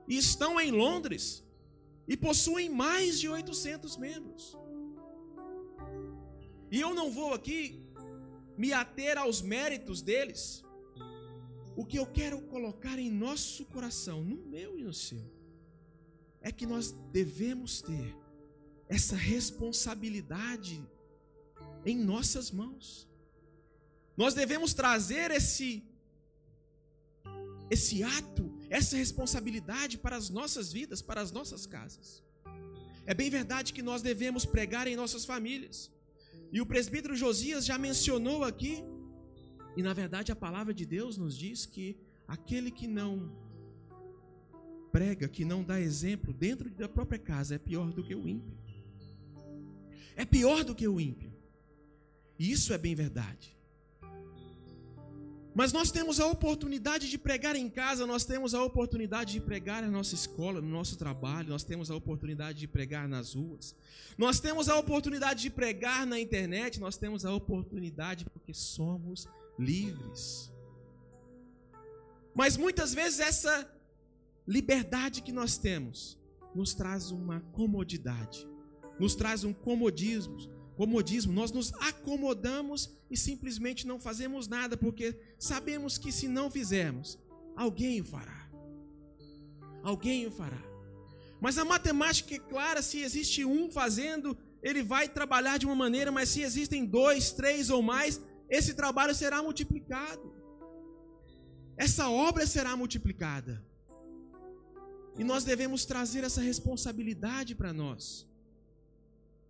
e 0.07 0.17
estão 0.17 0.61
em 0.61 0.71
Londres 0.71 1.45
e 2.07 2.17
possuem 2.17 2.69
mais 2.69 3.19
de 3.19 3.29
800 3.29 3.97
membros. 3.97 4.57
E 6.71 6.81
eu 6.81 6.95
não 6.95 7.11
vou 7.11 7.35
aqui 7.35 7.85
me 8.57 8.73
ater 8.73 9.19
aos 9.19 9.41
méritos 9.41 10.03
deles. 10.03 10.65
O 11.77 11.85
que 11.85 11.99
eu 11.99 12.07
quero 12.07 12.41
colocar 12.43 12.99
em 12.99 13.11
nosso 13.11 13.65
coração, 13.67 14.23
no 14.23 14.37
meu 14.37 14.79
e 14.79 14.83
no 14.83 14.93
seu, 14.93 15.25
é 16.41 16.51
que 16.51 16.67
nós 16.67 16.91
devemos 17.13 17.81
ter 17.81 18.17
essa 18.89 19.15
responsabilidade 19.15 20.85
em 21.91 21.97
nossas 22.13 22.51
mãos. 22.51 23.09
Nós 24.17 24.35
devemos 24.35 24.75
trazer 24.75 25.31
esse 25.31 25.85
esse 27.71 28.03
ato, 28.03 28.45
essa 28.71 28.97
responsabilidade 28.97 29.99
para 29.99 30.17
as 30.17 30.31
nossas 30.31 30.73
vidas, 30.73 31.03
para 31.03 31.21
as 31.21 31.31
nossas 31.31 31.67
casas. 31.67 32.23
É 33.05 33.13
bem 33.13 33.29
verdade 33.29 33.75
que 33.75 33.83
nós 33.83 34.01
devemos 34.01 34.45
pregar 34.47 34.87
em 34.87 34.97
nossas 34.97 35.25
famílias. 35.25 35.91
E 36.51 36.63
o 36.63 36.67
presbítero 36.67 37.15
Josias 37.15 37.67
já 37.67 37.77
mencionou 37.77 38.43
aqui, 38.43 38.83
e 39.77 39.83
na 39.83 39.93
verdade 39.93 40.33
a 40.33 40.37
palavra 40.37 40.73
de 40.73 40.87
Deus 40.87 41.19
nos 41.19 41.37
diz 41.37 41.67
que 41.67 41.97
aquele 42.27 42.71
que 42.71 42.87
não 42.87 43.31
prega, 44.91 45.29
que 45.29 45.45
não 45.45 45.63
dá 45.63 45.79
exemplo 45.79 46.33
dentro 46.33 46.71
da 46.71 46.89
própria 46.89 47.19
casa 47.19 47.55
é 47.55 47.59
pior 47.59 47.93
do 47.93 48.03
que 48.03 48.15
o 48.15 48.27
ímpio. 48.27 48.57
É 50.17 50.25
pior 50.25 50.65
do 50.65 50.75
que 50.75 50.89
o 50.89 50.99
ímpio. 50.99 51.38
Isso 52.39 52.73
é 52.73 52.79
bem 52.79 52.95
verdade. 52.95 53.59
Mas 55.55 55.73
nós 55.73 55.91
temos 55.91 56.21
a 56.21 56.27
oportunidade 56.27 57.11
de 57.11 57.19
pregar 57.19 57.57
em 57.57 57.69
casa, 57.69 58.07
nós 58.07 58.25
temos 58.25 58.55
a 58.55 58.63
oportunidade 58.63 59.33
de 59.33 59.41
pregar 59.41 59.83
na 59.83 59.89
nossa 59.89 60.15
escola, 60.15 60.61
no 60.61 60.69
nosso 60.69 60.97
trabalho, 60.97 61.49
nós 61.49 61.65
temos 61.65 61.91
a 61.91 61.97
oportunidade 61.97 62.61
de 62.61 62.69
pregar 62.69 63.09
nas 63.09 63.35
ruas, 63.35 63.75
nós 64.17 64.39
temos 64.39 64.69
a 64.69 64.79
oportunidade 64.79 65.43
de 65.43 65.51
pregar 65.51 66.07
na 66.07 66.21
internet, 66.21 66.79
nós 66.79 66.97
temos 66.97 67.25
a 67.25 67.35
oportunidade 67.35 68.25
porque 68.27 68.55
somos 68.55 69.27
livres. 69.59 70.53
Mas 72.33 72.57
muitas 72.57 72.95
vezes 72.95 73.19
essa 73.19 73.69
liberdade 74.47 75.23
que 75.23 75.33
nós 75.33 75.59
temos 75.59 76.17
nos 76.55 76.73
traz 76.73 77.11
uma 77.11 77.41
comodidade, 77.51 78.47
nos 79.01 79.17
traz 79.17 79.43
um 79.43 79.53
comodismo, 79.53 80.37
comodismo, 80.79 81.33
nós 81.33 81.51
nos 81.51 81.73
acomodamos 81.91 82.89
e 83.11 83.17
simplesmente 83.17 83.85
não 83.85 83.99
fazemos 83.99 84.47
nada, 84.47 84.77
porque 84.77 85.19
sabemos 85.37 85.99
que 85.99 86.13
se 86.13 86.29
não 86.29 86.49
fizermos, 86.49 87.19
alguém 87.57 88.01
o 88.01 88.05
fará. 88.05 88.49
Alguém 89.83 90.25
o 90.29 90.31
fará. 90.31 90.63
Mas 91.41 91.59
a 91.59 91.65
matemática 91.65 92.37
é 92.37 92.39
clara: 92.39 92.81
se 92.81 93.01
existe 93.01 93.45
um 93.45 93.69
fazendo, 93.73 94.39
ele 94.63 94.81
vai 94.81 95.09
trabalhar 95.09 95.59
de 95.59 95.67
uma 95.67 95.75
maneira, 95.75 96.13
mas 96.13 96.29
se 96.29 96.43
existem 96.43 96.85
dois, 96.85 97.33
três 97.33 97.71
ou 97.71 97.83
mais, 97.83 98.21
esse 98.49 98.73
trabalho 98.75 99.17
será 99.17 99.43
multiplicado. 99.43 100.33
Essa 101.77 102.09
obra 102.09 102.47
será 102.47 102.77
multiplicada. 102.77 103.65
E 105.19 105.25
nós 105.25 105.43
devemos 105.43 105.85
trazer 105.85 106.23
essa 106.23 106.41
responsabilidade 106.41 107.57
para 107.57 107.73
nós 107.73 108.28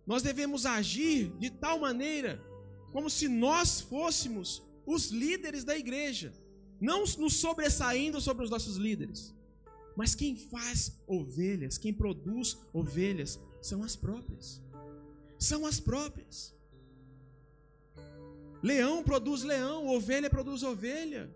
nós 0.09 0.23
devemos 0.23 0.65
agir 0.65 1.31
de 1.37 1.51
tal 1.51 1.81
maneira 1.81 2.43
como 2.91 3.11
se 3.11 3.27
nós 3.27 3.79
fôssemos 3.79 4.63
os 4.83 5.11
líderes 5.11 5.63
da 5.63 5.77
igreja, 5.77 6.33
não 6.81 7.01
nos 7.01 7.35
sobressaindo 7.35 8.19
sobre 8.19 8.43
os 8.43 8.49
nossos 8.49 8.75
líderes, 8.75 9.35
mas 9.95 10.15
quem 10.15 10.35
faz 10.35 10.99
ovelhas, 11.05 11.77
quem 11.77 11.93
produz 11.93 12.57
ovelhas, 12.73 13.39
são 13.61 13.83
as 13.83 13.95
próprias. 13.95 14.59
São 15.37 15.63
as 15.63 15.79
próprias. 15.79 16.55
Leão 18.63 19.03
produz 19.03 19.43
leão, 19.43 19.85
ovelha 19.89 20.27
produz 20.27 20.63
ovelha. 20.63 21.29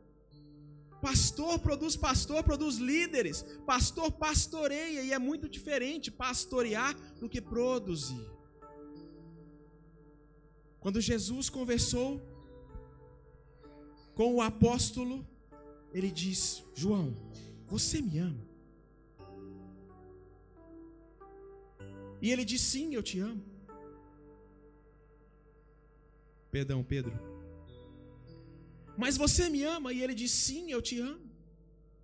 Pastor 1.00 1.60
produz 1.60 1.96
pastor, 1.96 2.44
produz 2.44 2.78
líderes. 2.78 3.46
Pastor 3.68 4.12
pastoreia, 4.12 5.04
e 5.04 5.12
é 5.12 5.20
muito 5.20 5.48
diferente 5.48 6.10
pastorear 6.10 6.96
do 7.20 7.30
que 7.30 7.40
produzir. 7.40 8.34
Quando 10.84 11.00
Jesus 11.00 11.50
conversou 11.50 12.22
com 14.14 14.36
o 14.36 14.42
apóstolo, 14.42 15.26
ele 15.94 16.12
diz: 16.12 16.62
João, 16.76 17.16
você 17.66 18.02
me 18.02 18.18
ama? 18.18 18.46
E 22.22 22.30
ele 22.30 22.44
diz: 22.44 22.60
Sim, 22.60 22.94
eu 22.94 23.02
te 23.02 23.18
amo. 23.20 23.42
Perdão, 26.52 26.84
Pedro. 26.84 27.14
Mas 28.98 29.16
você 29.16 29.50
me 29.50 29.64
ama? 29.64 29.94
E 29.94 30.04
ele 30.04 30.14
diz: 30.14 30.32
Sim, 30.32 30.70
eu 30.70 30.82
te 30.82 31.00
amo. 31.00 31.32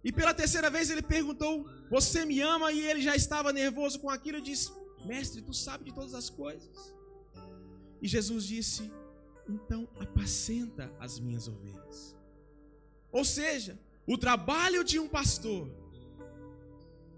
E 0.01 0.13
pela 0.13 0.33
terceira 0.33 0.69
vez 0.69 0.89
ele 0.89 1.01
perguntou: 1.01 1.69
Você 1.89 2.23
me 2.23 2.39
ama? 2.39 2.71
E 2.71 2.79
ele 2.79 3.01
já 3.01 3.13
estava 3.13 3.51
nervoso 3.51 3.99
com 3.99 4.09
aquilo 4.09 4.37
e 4.37 4.41
disse: 4.41 4.71
Mestre, 5.05 5.41
tu 5.41 5.53
sabe 5.53 5.83
de 5.83 5.93
todas 5.93 6.13
as 6.13 6.29
coisas. 6.29 6.97
E 8.01 8.07
Jesus 8.07 8.45
disse: 8.45 8.91
Então 9.47 9.87
apacenta 9.99 10.93
as 10.99 11.19
minhas 11.19 11.47
ovelhas. 11.47 12.15
Ou 13.11 13.25
seja, 13.25 13.79
o 14.07 14.17
trabalho 14.17 14.83
de 14.83 14.99
um 14.99 15.07
pastor 15.07 15.69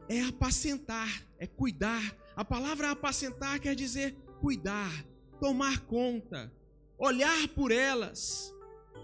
é 0.07 0.21
apacentar, 0.23 1.25
é 1.37 1.47
cuidar. 1.47 2.17
A 2.35 2.43
palavra 2.43 2.91
apacentar 2.91 3.59
quer 3.59 3.75
dizer 3.75 4.15
cuidar, 4.39 5.05
tomar 5.39 5.81
conta, 5.85 6.51
olhar 6.97 7.47
por 7.49 7.71
elas. 7.71 8.53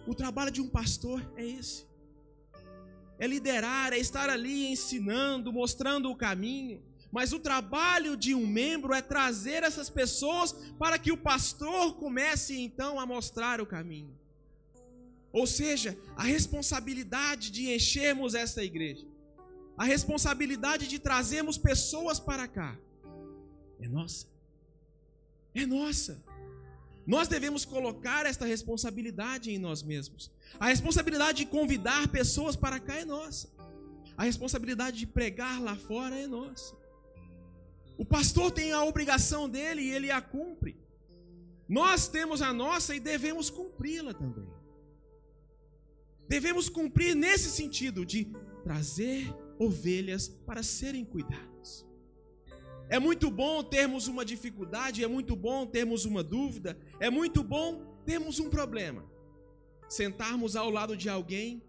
O 0.06 0.16
trabalho 0.16 0.52
de 0.52 0.62
um 0.62 0.70
pastor 0.70 1.22
é 1.36 1.46
esse. 1.46 1.86
É 3.20 3.28
liderar, 3.28 3.94
é 3.94 3.98
estar 3.98 4.30
ali 4.30 4.68
ensinando, 4.68 5.52
mostrando 5.52 6.10
o 6.10 6.16
caminho. 6.16 6.82
Mas 7.12 7.32
o 7.32 7.39
trabalho 7.39 8.17
de 8.17 8.36
um 8.36 8.46
membro 8.46 8.93
é 8.93 9.02
trazer 9.02 9.63
essas 9.63 9.89
pessoas 9.89 10.54
para 10.78 11.00
que 11.00 11.12
o 11.12 11.17
pastor 11.17 11.96
comece 11.96 12.60
então 12.60 13.00
a 13.00 13.06
mostrar 13.06 13.62
o 13.62 13.65
caminho. 13.65 14.17
Ou 15.32 15.46
seja, 15.46 15.98
a 16.15 16.24
responsabilidade 16.24 17.52
de 17.52 17.74
enchermos 17.74 18.34
esta 18.34 18.63
igreja, 18.63 19.06
a 19.78 19.86
responsabilidade 19.86 20.88
de 20.88 21.00
trazermos 21.00 21.58
pessoas 21.58 22.20
para 22.20 22.48
cá, 22.48 22.78
é 23.80 23.88
nossa. 23.88 24.28
É 25.54 25.65
nossa. 25.65 26.24
Nós 27.06 27.28
devemos 27.28 27.63
colocar 27.63 28.26
esta 28.26 28.46
responsabilidade 28.46 29.50
em 29.52 29.58
nós 29.58 29.82
mesmos. 29.82 30.30
A 30.60 30.67
responsabilidade 30.67 31.38
de 31.38 31.46
convidar 31.46 32.08
pessoas 32.10 32.56
para 32.56 32.80
cá 32.80 32.96
é 32.96 33.06
nossa. 33.06 33.50
A 34.17 34.24
responsabilidade 34.24 34.98
de 34.98 35.08
pregar 35.08 35.62
lá 35.62 35.76
fora 35.76 36.17
é 36.17 36.28
nossa. 36.28 36.76
O 37.98 38.06
pastor 38.06 38.52
tem 38.52 38.72
a 38.72 38.84
obrigação 38.84 39.50
dele 39.50 39.82
e 39.82 39.92
ele 39.92 40.12
a 40.12 40.22
cumpre. 40.22 40.78
Nós 41.68 42.08
temos 42.08 42.42
a 42.42 42.54
nossa 42.54 42.96
e 42.96 43.00
devemos 43.00 43.50
cumpri-la 43.50 44.14
também. 44.14 44.48
Devemos 46.28 46.70
cumprir 46.70 47.16
nesse 47.16 47.50
sentido 47.50 48.06
de 48.06 48.26
trazer 48.64 49.34
ovelhas 49.58 50.28
para 50.28 50.62
serem 50.62 51.04
cuidadas. 51.04 51.86
É 52.90 53.00
muito 53.00 53.30
bom 53.30 53.64
termos 53.64 54.08
uma 54.08 54.24
dificuldade, 54.24 55.04
é 55.04 55.08
muito 55.08 55.36
bom 55.36 55.66
termos 55.66 56.06
uma 56.06 56.24
dúvida, 56.24 56.78
é 57.00 57.10
muito 57.10 57.44
bom 57.44 57.98
termos 58.06 58.40
um 58.40 58.50
problema. 58.50 59.04
Sentarmos 59.90 60.56
ao 60.56 60.70
lado 60.70 60.96
de 60.96 61.10
alguém, 61.10 61.62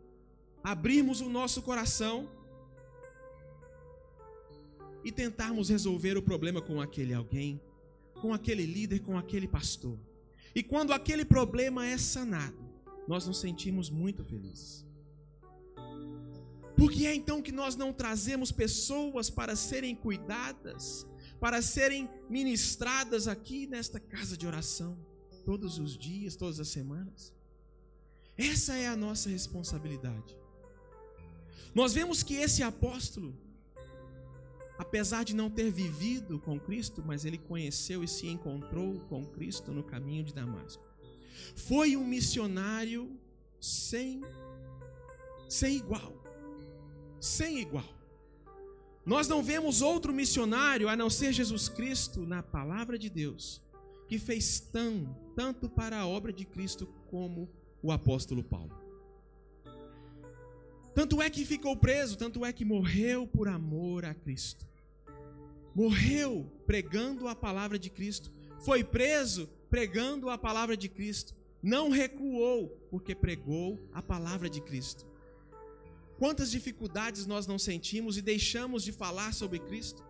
abrirmos 0.62 1.20
o 1.20 1.28
nosso 1.28 1.62
coração 1.62 2.30
e 5.04 5.12
tentarmos 5.12 5.68
resolver 5.68 6.16
o 6.16 6.22
problema 6.22 6.60
com 6.60 6.80
aquele 6.80 7.14
alguém, 7.14 7.60
com 8.20 8.32
aquele 8.34 8.66
líder, 8.66 9.00
com 9.00 9.16
aquele 9.16 9.46
pastor. 9.46 9.98
E 10.54 10.62
quando 10.62 10.92
aquele 10.92 11.24
problema 11.24 11.86
é 11.86 11.96
sanado, 11.96 12.58
nós 13.06 13.26
nos 13.26 13.38
sentimos 13.38 13.88
muito 13.88 14.24
felizes. 14.24 14.86
Por 16.76 16.92
que 16.92 17.06
é 17.06 17.14
então 17.14 17.42
que 17.42 17.50
nós 17.50 17.74
não 17.74 17.92
trazemos 17.92 18.52
pessoas 18.52 19.28
para 19.28 19.56
serem 19.56 19.96
cuidadas, 19.96 21.06
para 21.40 21.60
serem 21.60 22.08
ministradas 22.30 23.26
aqui 23.26 23.66
nesta 23.66 23.98
casa 23.98 24.36
de 24.36 24.46
oração, 24.46 24.96
todos 25.44 25.78
os 25.78 25.98
dias, 25.98 26.36
todas 26.36 26.60
as 26.60 26.68
semanas? 26.68 27.32
Essa 28.36 28.76
é 28.76 28.86
a 28.86 28.96
nossa 28.96 29.28
responsabilidade. 29.28 30.36
Nós 31.74 31.92
vemos 31.92 32.22
que 32.22 32.34
esse 32.34 32.62
apóstolo, 32.62 33.36
apesar 34.78 35.24
de 35.24 35.34
não 35.34 35.50
ter 35.50 35.70
vivido 35.70 36.38
com 36.38 36.58
Cristo, 36.58 37.02
mas 37.04 37.24
ele 37.24 37.36
conheceu 37.36 38.04
e 38.04 38.08
se 38.08 38.28
encontrou 38.28 39.00
com 39.08 39.26
Cristo 39.26 39.72
no 39.72 39.82
caminho 39.82 40.22
de 40.22 40.32
Damasco. 40.32 40.82
Foi 41.56 41.96
um 41.96 42.06
missionário 42.06 43.18
sem 43.60 44.22
sem 45.48 45.76
igual. 45.76 46.12
Sem 47.20 47.58
igual. 47.58 47.98
Nós 49.04 49.26
não 49.26 49.42
vemos 49.42 49.82
outro 49.82 50.12
missionário 50.12 50.88
a 50.88 50.94
não 50.94 51.10
ser 51.10 51.32
Jesus 51.32 51.68
Cristo 51.68 52.26
na 52.26 52.42
palavra 52.42 52.98
de 52.98 53.08
Deus, 53.08 53.60
que 54.06 54.18
fez 54.18 54.60
tão, 54.60 55.16
tanto 55.34 55.68
para 55.68 55.98
a 55.98 56.06
obra 56.06 56.32
de 56.32 56.44
Cristo 56.44 56.86
como 57.10 57.48
o 57.82 57.90
apóstolo 57.90 58.44
Paulo. 58.44 58.78
Tanto 60.94 61.22
é 61.22 61.30
que 61.30 61.44
ficou 61.46 61.74
preso, 61.76 62.18
tanto 62.18 62.44
é 62.44 62.52
que 62.52 62.64
morreu 62.64 63.26
por 63.26 63.48
amor 63.48 64.04
a 64.04 64.12
Cristo. 64.12 64.67
Morreu 65.78 66.50
pregando 66.66 67.28
a 67.28 67.36
palavra 67.36 67.78
de 67.78 67.88
Cristo. 67.88 68.32
Foi 68.58 68.82
preso 68.82 69.48
pregando 69.70 70.28
a 70.28 70.36
palavra 70.36 70.76
de 70.76 70.88
Cristo. 70.88 71.36
Não 71.62 71.88
recuou, 71.88 72.70
porque 72.90 73.14
pregou 73.14 73.78
a 73.92 74.02
palavra 74.02 74.50
de 74.50 74.60
Cristo. 74.60 75.06
Quantas 76.18 76.50
dificuldades 76.50 77.26
nós 77.26 77.46
não 77.46 77.60
sentimos 77.60 78.18
e 78.18 78.22
deixamos 78.22 78.82
de 78.82 78.90
falar 78.90 79.32
sobre 79.32 79.60
Cristo? 79.60 80.02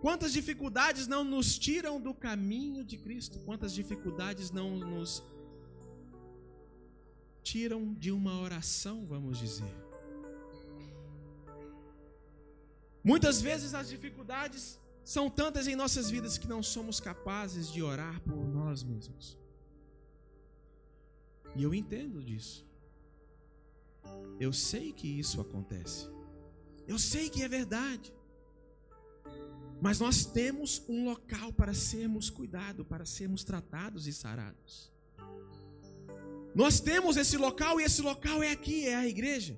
Quantas 0.00 0.32
dificuldades 0.32 1.08
não 1.08 1.24
nos 1.24 1.58
tiram 1.58 2.00
do 2.00 2.14
caminho 2.14 2.84
de 2.84 2.96
Cristo? 2.96 3.40
Quantas 3.40 3.74
dificuldades 3.74 4.52
não 4.52 4.78
nos 4.78 5.20
tiram 7.42 7.92
de 7.92 8.12
uma 8.12 8.40
oração, 8.40 9.04
vamos 9.04 9.40
dizer? 9.40 9.85
Muitas 13.06 13.40
vezes 13.40 13.72
as 13.72 13.88
dificuldades 13.88 14.80
são 15.04 15.30
tantas 15.30 15.68
em 15.68 15.76
nossas 15.76 16.10
vidas 16.10 16.36
que 16.36 16.48
não 16.48 16.60
somos 16.60 16.98
capazes 16.98 17.72
de 17.72 17.80
orar 17.80 18.20
por 18.22 18.44
nós 18.44 18.82
mesmos. 18.82 19.38
E 21.54 21.62
eu 21.62 21.72
entendo 21.72 22.20
disso. 22.20 22.66
Eu 24.40 24.52
sei 24.52 24.92
que 24.92 25.06
isso 25.06 25.40
acontece. 25.40 26.08
Eu 26.88 26.98
sei 26.98 27.30
que 27.30 27.44
é 27.44 27.48
verdade. 27.48 28.12
Mas 29.80 30.00
nós 30.00 30.26
temos 30.26 30.82
um 30.88 31.04
local 31.04 31.52
para 31.52 31.74
sermos 31.74 32.28
cuidados, 32.28 32.84
para 32.88 33.06
sermos 33.06 33.44
tratados 33.44 34.08
e 34.08 34.12
sarados. 34.12 34.92
Nós 36.56 36.80
temos 36.80 37.16
esse 37.16 37.36
local 37.36 37.80
e 37.80 37.84
esse 37.84 38.02
local 38.02 38.42
é 38.42 38.50
aqui, 38.50 38.88
é 38.88 38.96
a 38.96 39.06
igreja. 39.06 39.56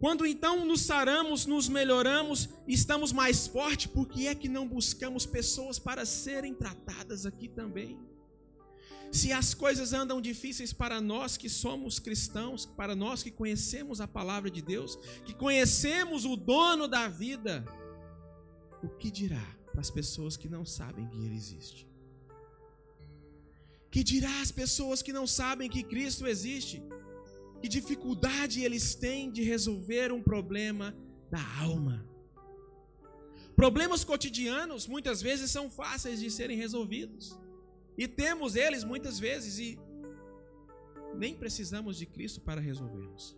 Quando 0.00 0.24
então 0.24 0.64
nos 0.64 0.80
saramos, 0.80 1.44
nos 1.44 1.68
melhoramos, 1.68 2.48
estamos 2.66 3.12
mais 3.12 3.46
fortes, 3.46 3.86
por 3.86 4.08
que 4.08 4.26
é 4.26 4.34
que 4.34 4.48
não 4.48 4.66
buscamos 4.66 5.26
pessoas 5.26 5.78
para 5.78 6.06
serem 6.06 6.54
tratadas 6.54 7.26
aqui 7.26 7.46
também? 7.46 8.00
Se 9.12 9.30
as 9.30 9.52
coisas 9.52 9.92
andam 9.92 10.18
difíceis 10.18 10.72
para 10.72 11.02
nós 11.02 11.36
que 11.36 11.50
somos 11.50 11.98
cristãos, 11.98 12.64
para 12.64 12.96
nós 12.96 13.22
que 13.22 13.30
conhecemos 13.30 14.00
a 14.00 14.08
palavra 14.08 14.50
de 14.50 14.62
Deus, 14.62 14.96
que 15.26 15.34
conhecemos 15.34 16.24
o 16.24 16.34
dono 16.34 16.88
da 16.88 17.06
vida, 17.06 17.62
o 18.82 18.88
que 18.88 19.10
dirá 19.10 19.54
para 19.70 19.82
as 19.82 19.90
pessoas 19.90 20.34
que 20.34 20.48
não 20.48 20.64
sabem 20.64 21.06
que 21.08 21.18
Ele 21.18 21.36
existe? 21.36 21.86
Que 23.90 24.02
dirá 24.02 24.40
às 24.40 24.50
pessoas 24.50 25.02
que 25.02 25.12
não 25.12 25.26
sabem 25.26 25.68
que 25.68 25.82
Cristo 25.82 26.26
existe? 26.26 26.82
Que 27.60 27.68
dificuldade 27.68 28.62
eles 28.62 28.94
têm 28.94 29.30
de 29.30 29.42
resolver 29.42 30.12
um 30.12 30.22
problema 30.22 30.96
da 31.30 31.42
alma? 31.60 32.08
Problemas 33.54 34.02
cotidianos 34.02 34.86
muitas 34.86 35.20
vezes 35.20 35.50
são 35.50 35.68
fáceis 35.68 36.20
de 36.20 36.30
serem 36.30 36.56
resolvidos. 36.56 37.38
E 37.98 38.08
temos 38.08 38.56
eles 38.56 38.82
muitas 38.84 39.18
vezes 39.18 39.58
e 39.58 39.78
nem 41.14 41.34
precisamos 41.34 41.98
de 41.98 42.06
Cristo 42.06 42.40
para 42.40 42.60
resolvermos. 42.60 43.36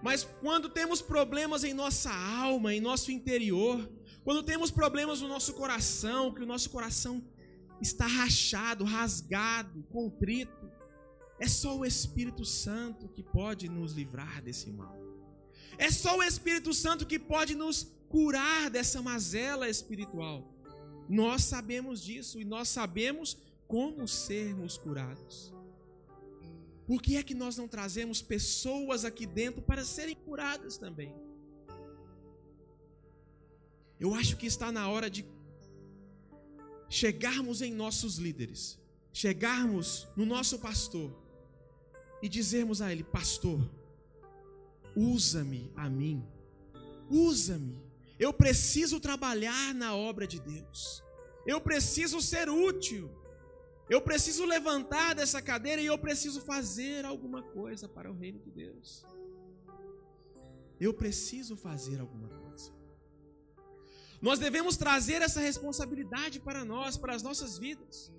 Mas 0.00 0.22
quando 0.40 0.68
temos 0.68 1.02
problemas 1.02 1.64
em 1.64 1.74
nossa 1.74 2.12
alma, 2.12 2.72
em 2.72 2.80
nosso 2.80 3.10
interior, 3.10 3.90
quando 4.22 4.44
temos 4.44 4.70
problemas 4.70 5.20
no 5.20 5.26
nosso 5.26 5.54
coração, 5.54 6.32
que 6.32 6.42
o 6.42 6.46
nosso 6.46 6.70
coração 6.70 7.24
está 7.80 8.06
rachado, 8.06 8.84
rasgado, 8.84 9.82
contrito, 9.90 10.70
é 11.38 11.46
só 11.46 11.76
o 11.76 11.84
Espírito 11.84 12.44
Santo 12.44 13.08
que 13.08 13.22
pode 13.22 13.68
nos 13.68 13.92
livrar 13.92 14.42
desse 14.42 14.70
mal. 14.70 14.96
É 15.76 15.90
só 15.90 16.18
o 16.18 16.22
Espírito 16.22 16.74
Santo 16.74 17.06
que 17.06 17.18
pode 17.18 17.54
nos 17.54 17.86
curar 18.08 18.68
dessa 18.68 19.00
mazela 19.00 19.68
espiritual. 19.68 20.52
Nós 21.08 21.44
sabemos 21.44 22.02
disso 22.02 22.40
e 22.40 22.44
nós 22.44 22.68
sabemos 22.68 23.36
como 23.68 24.08
sermos 24.08 24.76
curados. 24.76 25.54
Por 26.86 27.00
que 27.00 27.16
é 27.16 27.22
que 27.22 27.34
nós 27.34 27.56
não 27.56 27.68
trazemos 27.68 28.20
pessoas 28.20 29.04
aqui 29.04 29.26
dentro 29.26 29.62
para 29.62 29.84
serem 29.84 30.16
curadas 30.16 30.76
também? 30.76 31.14
Eu 34.00 34.14
acho 34.14 34.36
que 34.36 34.46
está 34.46 34.72
na 34.72 34.88
hora 34.88 35.08
de 35.08 35.24
chegarmos 36.88 37.60
em 37.62 37.72
nossos 37.72 38.16
líderes, 38.16 38.78
chegarmos 39.12 40.08
no 40.16 40.24
nosso 40.24 40.58
pastor 40.58 41.27
e 42.22 42.28
dizermos 42.28 42.80
a 42.80 42.92
ele: 42.92 43.04
Pastor, 43.04 43.60
usa-me 44.94 45.72
a 45.76 45.88
mim, 45.88 46.24
usa-me 47.10 47.88
eu 48.18 48.32
preciso 48.32 48.98
trabalhar 48.98 49.72
na 49.74 49.94
obra 49.94 50.26
de 50.26 50.40
Deus. 50.40 51.02
Eu 51.46 51.60
preciso 51.60 52.20
ser 52.20 52.50
útil. 52.50 53.08
Eu 53.88 54.02
preciso 54.02 54.44
levantar 54.44 55.14
dessa 55.14 55.40
cadeira 55.40 55.80
e 55.80 55.86
eu 55.86 55.96
preciso 55.96 56.40
fazer 56.40 57.04
alguma 57.04 57.42
coisa 57.42 57.88
para 57.88 58.10
o 58.10 58.14
reino 58.14 58.40
de 58.40 58.50
Deus. 58.50 59.06
Eu 60.80 60.92
preciso 60.92 61.56
fazer 61.56 62.00
alguma 62.00 62.28
coisa. 62.28 62.72
Nós 64.20 64.38
devemos 64.40 64.76
trazer 64.76 65.22
essa 65.22 65.40
responsabilidade 65.40 66.40
para 66.40 66.64
nós, 66.64 66.96
para 66.96 67.14
as 67.14 67.22
nossas 67.22 67.56
vidas. 67.56 68.12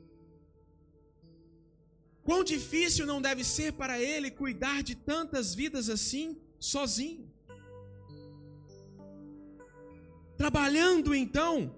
Quão 2.30 2.44
difícil 2.44 3.08
não 3.08 3.20
deve 3.20 3.44
ser 3.44 3.74
para 3.74 4.00
Ele 4.00 4.30
cuidar 4.30 4.84
de 4.84 4.94
tantas 4.94 5.56
vidas 5.56 5.90
assim, 5.90 6.38
sozinho. 6.60 7.28
Trabalhando 10.38 11.16
então 11.16 11.76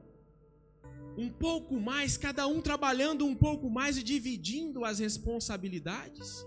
um 1.17 1.29
pouco 1.29 1.79
mais, 1.79 2.17
cada 2.17 2.47
um 2.47 2.59
trabalhando 2.59 3.25
um 3.25 3.33
pouco 3.33 3.69
mais 3.69 3.97
e 3.97 4.03
dividindo 4.03 4.83
as 4.83 4.99
responsabilidades. 4.99 6.45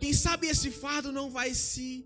Quem 0.00 0.12
sabe 0.12 0.48
esse 0.48 0.72
fardo 0.72 1.12
não 1.12 1.30
vai 1.30 1.54
se 1.54 2.04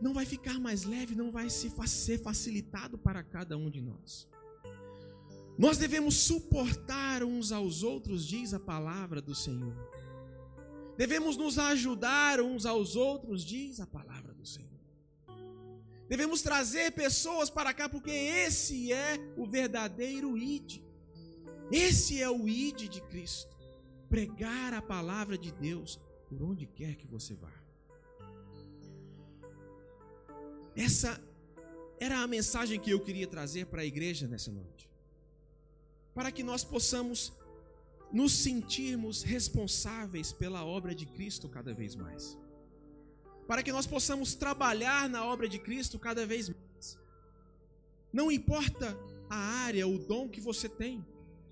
não 0.00 0.14
vai 0.14 0.24
ficar 0.24 0.60
mais 0.60 0.84
leve, 0.84 1.16
não 1.16 1.32
vai 1.32 1.50
se 1.50 1.68
ser 1.88 2.18
facilitado 2.22 2.96
para 2.96 3.24
cada 3.24 3.56
um 3.58 3.68
de 3.68 3.80
nós. 3.80 4.28
Nós 5.58 5.76
devemos 5.76 6.14
suportar 6.14 7.24
uns 7.24 7.50
aos 7.50 7.82
outros, 7.82 8.24
diz 8.24 8.54
a 8.54 8.60
palavra 8.60 9.20
do 9.20 9.34
Senhor. 9.34 9.74
Devemos 10.96 11.36
nos 11.36 11.58
ajudar 11.58 12.40
uns 12.40 12.64
aos 12.64 12.94
outros, 12.94 13.44
diz 13.44 13.80
a 13.80 13.86
palavra 13.86 14.32
do 14.32 14.46
Senhor. 14.46 14.68
Devemos 16.08 16.42
trazer 16.42 16.92
pessoas 16.92 17.50
para 17.50 17.74
cá, 17.74 17.88
porque 17.88 18.10
esse 18.10 18.92
é 18.92 19.18
o 19.36 19.44
verdadeiro 19.44 20.38
ID. 20.38 20.80
Esse 21.72 22.22
é 22.22 22.30
o 22.30 22.48
ID 22.48 22.88
de 22.88 23.02
Cristo. 23.02 23.56
Pregar 24.08 24.72
a 24.72 24.80
palavra 24.80 25.36
de 25.36 25.52
Deus 25.52 26.00
por 26.28 26.40
onde 26.40 26.66
quer 26.66 26.94
que 26.94 27.06
você 27.06 27.34
vá. 27.34 27.52
Essa 30.74 31.20
era 31.98 32.20
a 32.20 32.26
mensagem 32.28 32.78
que 32.78 32.90
eu 32.90 33.00
queria 33.00 33.26
trazer 33.26 33.66
para 33.66 33.82
a 33.82 33.84
igreja 33.84 34.28
nessa 34.28 34.52
noite. 34.52 34.87
Para 36.18 36.32
que 36.36 36.44
nós 36.50 36.62
possamos 36.74 37.32
nos 38.20 38.32
sentirmos 38.46 39.22
responsáveis 39.22 40.28
pela 40.42 40.64
obra 40.64 40.94
de 41.00 41.06
Cristo 41.14 41.48
cada 41.56 41.72
vez 41.80 41.94
mais 41.94 42.36
para 43.48 43.62
que 43.62 43.72
nós 43.72 43.86
possamos 43.86 44.34
trabalhar 44.34 45.08
na 45.08 45.24
obra 45.24 45.48
de 45.48 45.58
Cristo 45.58 45.98
cada 45.98 46.26
vez 46.26 46.50
mais. 46.50 46.98
Não 48.12 48.30
importa 48.30 48.94
a 49.28 49.36
área, 49.36 49.88
o 49.88 49.98
dom 49.98 50.28
que 50.28 50.40
você 50.40 50.68
tem, 50.68 51.04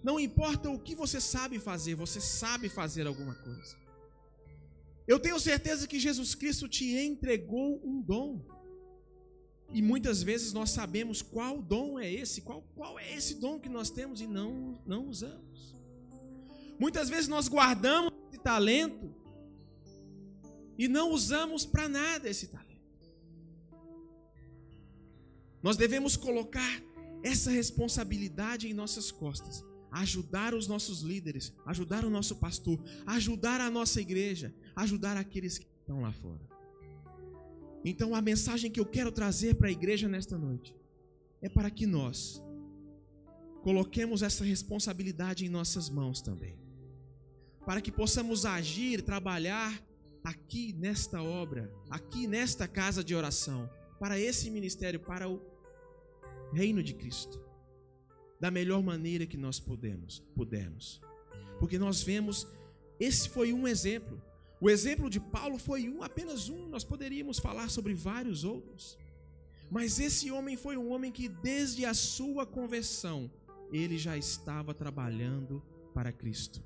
não 0.04 0.20
importa 0.20 0.68
o 0.68 0.78
que 0.78 0.94
você 0.94 1.18
sabe 1.22 1.58
fazer, 1.58 1.94
você 1.94 2.20
sabe 2.20 2.68
fazer 2.68 3.06
alguma 3.06 3.34
coisa. 3.34 3.74
Eu 5.08 5.18
tenho 5.18 5.40
certeza 5.40 5.88
que 5.88 5.98
Jesus 5.98 6.34
Cristo 6.34 6.68
te 6.68 6.84
entregou 6.98 7.80
um 7.82 8.02
dom. 8.02 8.44
E 9.76 9.82
muitas 9.82 10.22
vezes 10.22 10.54
nós 10.54 10.70
sabemos 10.70 11.20
qual 11.20 11.60
dom 11.60 12.00
é 12.00 12.10
esse, 12.10 12.40
qual, 12.40 12.62
qual 12.74 12.98
é 12.98 13.14
esse 13.14 13.34
dom 13.34 13.60
que 13.60 13.68
nós 13.68 13.90
temos 13.90 14.22
e 14.22 14.26
não, 14.26 14.80
não 14.86 15.06
usamos. 15.06 15.74
Muitas 16.78 17.10
vezes 17.10 17.28
nós 17.28 17.46
guardamos 17.46 18.10
esse 18.30 18.42
talento 18.42 19.14
e 20.78 20.88
não 20.88 21.10
usamos 21.10 21.66
para 21.66 21.90
nada 21.90 22.26
esse 22.26 22.46
talento. 22.46 22.80
Nós 25.62 25.76
devemos 25.76 26.16
colocar 26.16 26.82
essa 27.22 27.50
responsabilidade 27.50 28.66
em 28.66 28.72
nossas 28.72 29.10
costas, 29.10 29.62
ajudar 29.90 30.54
os 30.54 30.66
nossos 30.66 31.02
líderes, 31.02 31.52
ajudar 31.66 32.02
o 32.02 32.08
nosso 32.08 32.36
pastor, 32.36 32.82
ajudar 33.04 33.60
a 33.60 33.70
nossa 33.70 34.00
igreja, 34.00 34.54
ajudar 34.74 35.18
aqueles 35.18 35.58
que 35.58 35.66
estão 35.82 36.00
lá 36.00 36.12
fora. 36.12 36.55
Então 37.88 38.16
a 38.16 38.20
mensagem 38.20 38.68
que 38.68 38.80
eu 38.80 38.84
quero 38.84 39.12
trazer 39.12 39.54
para 39.54 39.68
a 39.68 39.70
igreja 39.70 40.08
nesta 40.08 40.36
noite 40.36 40.74
é 41.40 41.48
para 41.48 41.70
que 41.70 41.86
nós 41.86 42.42
coloquemos 43.62 44.22
essa 44.22 44.44
responsabilidade 44.44 45.46
em 45.46 45.48
nossas 45.48 45.88
mãos 45.88 46.20
também. 46.20 46.58
Para 47.64 47.80
que 47.80 47.92
possamos 47.92 48.44
agir, 48.44 49.02
trabalhar 49.02 49.80
aqui 50.24 50.72
nesta 50.72 51.22
obra, 51.22 51.72
aqui 51.88 52.26
nesta 52.26 52.66
casa 52.66 53.04
de 53.04 53.14
oração, 53.14 53.70
para 54.00 54.18
esse 54.18 54.50
ministério, 54.50 54.98
para 54.98 55.28
o 55.28 55.40
reino 56.52 56.82
de 56.82 56.92
Cristo, 56.92 57.40
da 58.40 58.50
melhor 58.50 58.82
maneira 58.82 59.26
que 59.26 59.36
nós 59.36 59.60
podemos, 59.60 60.24
pudermos. 60.34 61.00
Porque 61.60 61.78
nós 61.78 62.02
vemos, 62.02 62.48
esse 62.98 63.28
foi 63.28 63.52
um 63.52 63.68
exemplo. 63.68 64.20
O 64.60 64.70
exemplo 64.70 65.10
de 65.10 65.20
Paulo 65.20 65.58
foi 65.58 65.88
um, 65.88 66.02
apenas 66.02 66.48
um, 66.48 66.66
nós 66.68 66.82
poderíamos 66.82 67.38
falar 67.38 67.68
sobre 67.68 67.94
vários 67.94 68.42
outros. 68.42 68.98
Mas 69.70 69.98
esse 69.98 70.30
homem 70.30 70.56
foi 70.56 70.76
um 70.76 70.90
homem 70.90 71.12
que 71.12 71.28
desde 71.28 71.84
a 71.84 71.92
sua 71.92 72.46
conversão, 72.46 73.30
ele 73.70 73.98
já 73.98 74.16
estava 74.16 74.72
trabalhando 74.72 75.62
para 75.92 76.12
Cristo. 76.12 76.62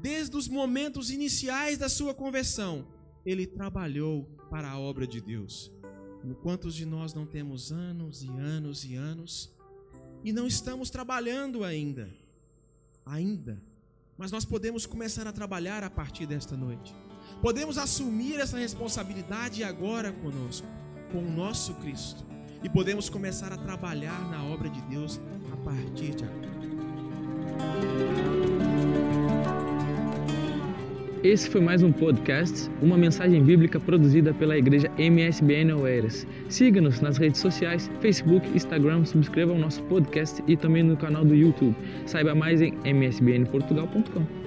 Desde 0.00 0.36
os 0.36 0.48
momentos 0.48 1.10
iniciais 1.10 1.78
da 1.78 1.88
sua 1.88 2.14
conversão, 2.14 2.86
ele 3.26 3.46
trabalhou 3.46 4.24
para 4.50 4.70
a 4.70 4.78
obra 4.78 5.06
de 5.06 5.20
Deus. 5.20 5.72
Quantos 6.42 6.74
de 6.74 6.86
nós 6.86 7.12
não 7.12 7.26
temos 7.26 7.70
anos 7.70 8.22
e 8.22 8.28
anos 8.28 8.84
e 8.84 8.94
anos 8.94 9.52
e 10.22 10.32
não 10.32 10.46
estamos 10.46 10.88
trabalhando 10.88 11.62
ainda? 11.64 12.08
Ainda. 13.04 13.62
Mas 14.16 14.30
nós 14.30 14.44
podemos 14.44 14.86
começar 14.86 15.26
a 15.26 15.32
trabalhar 15.32 15.82
a 15.82 15.90
partir 15.90 16.24
desta 16.24 16.56
noite. 16.56 16.94
Podemos 17.44 17.76
assumir 17.76 18.40
essa 18.40 18.56
responsabilidade 18.56 19.62
agora 19.62 20.10
conosco, 20.10 20.66
com 21.12 21.18
o 21.18 21.30
nosso 21.30 21.74
Cristo. 21.74 22.24
E 22.62 22.70
podemos 22.70 23.10
começar 23.10 23.52
a 23.52 23.58
trabalhar 23.58 24.18
na 24.30 24.42
obra 24.42 24.70
de 24.70 24.80
Deus 24.84 25.20
a 25.52 25.56
partir 25.58 26.14
de 26.14 26.24
agora. 26.24 26.54
Esse 31.22 31.50
foi 31.50 31.60
mais 31.60 31.82
um 31.82 31.92
podcast, 31.92 32.70
uma 32.80 32.96
mensagem 32.96 33.44
bíblica 33.44 33.78
produzida 33.78 34.32
pela 34.32 34.56
igreja 34.56 34.90
MSBN 34.96 35.74
Oeiras. 35.74 36.26
Siga-nos 36.48 37.02
nas 37.02 37.18
redes 37.18 37.42
sociais, 37.42 37.90
Facebook, 38.00 38.48
Instagram, 38.56 39.04
subscreva 39.04 39.52
o 39.52 39.58
nosso 39.58 39.82
podcast 39.82 40.42
e 40.48 40.56
também 40.56 40.82
no 40.82 40.96
canal 40.96 41.26
do 41.26 41.34
YouTube. 41.34 41.76
Saiba 42.06 42.34
mais 42.34 42.62
em 42.62 42.72
msbnportugal.com. 42.84 44.43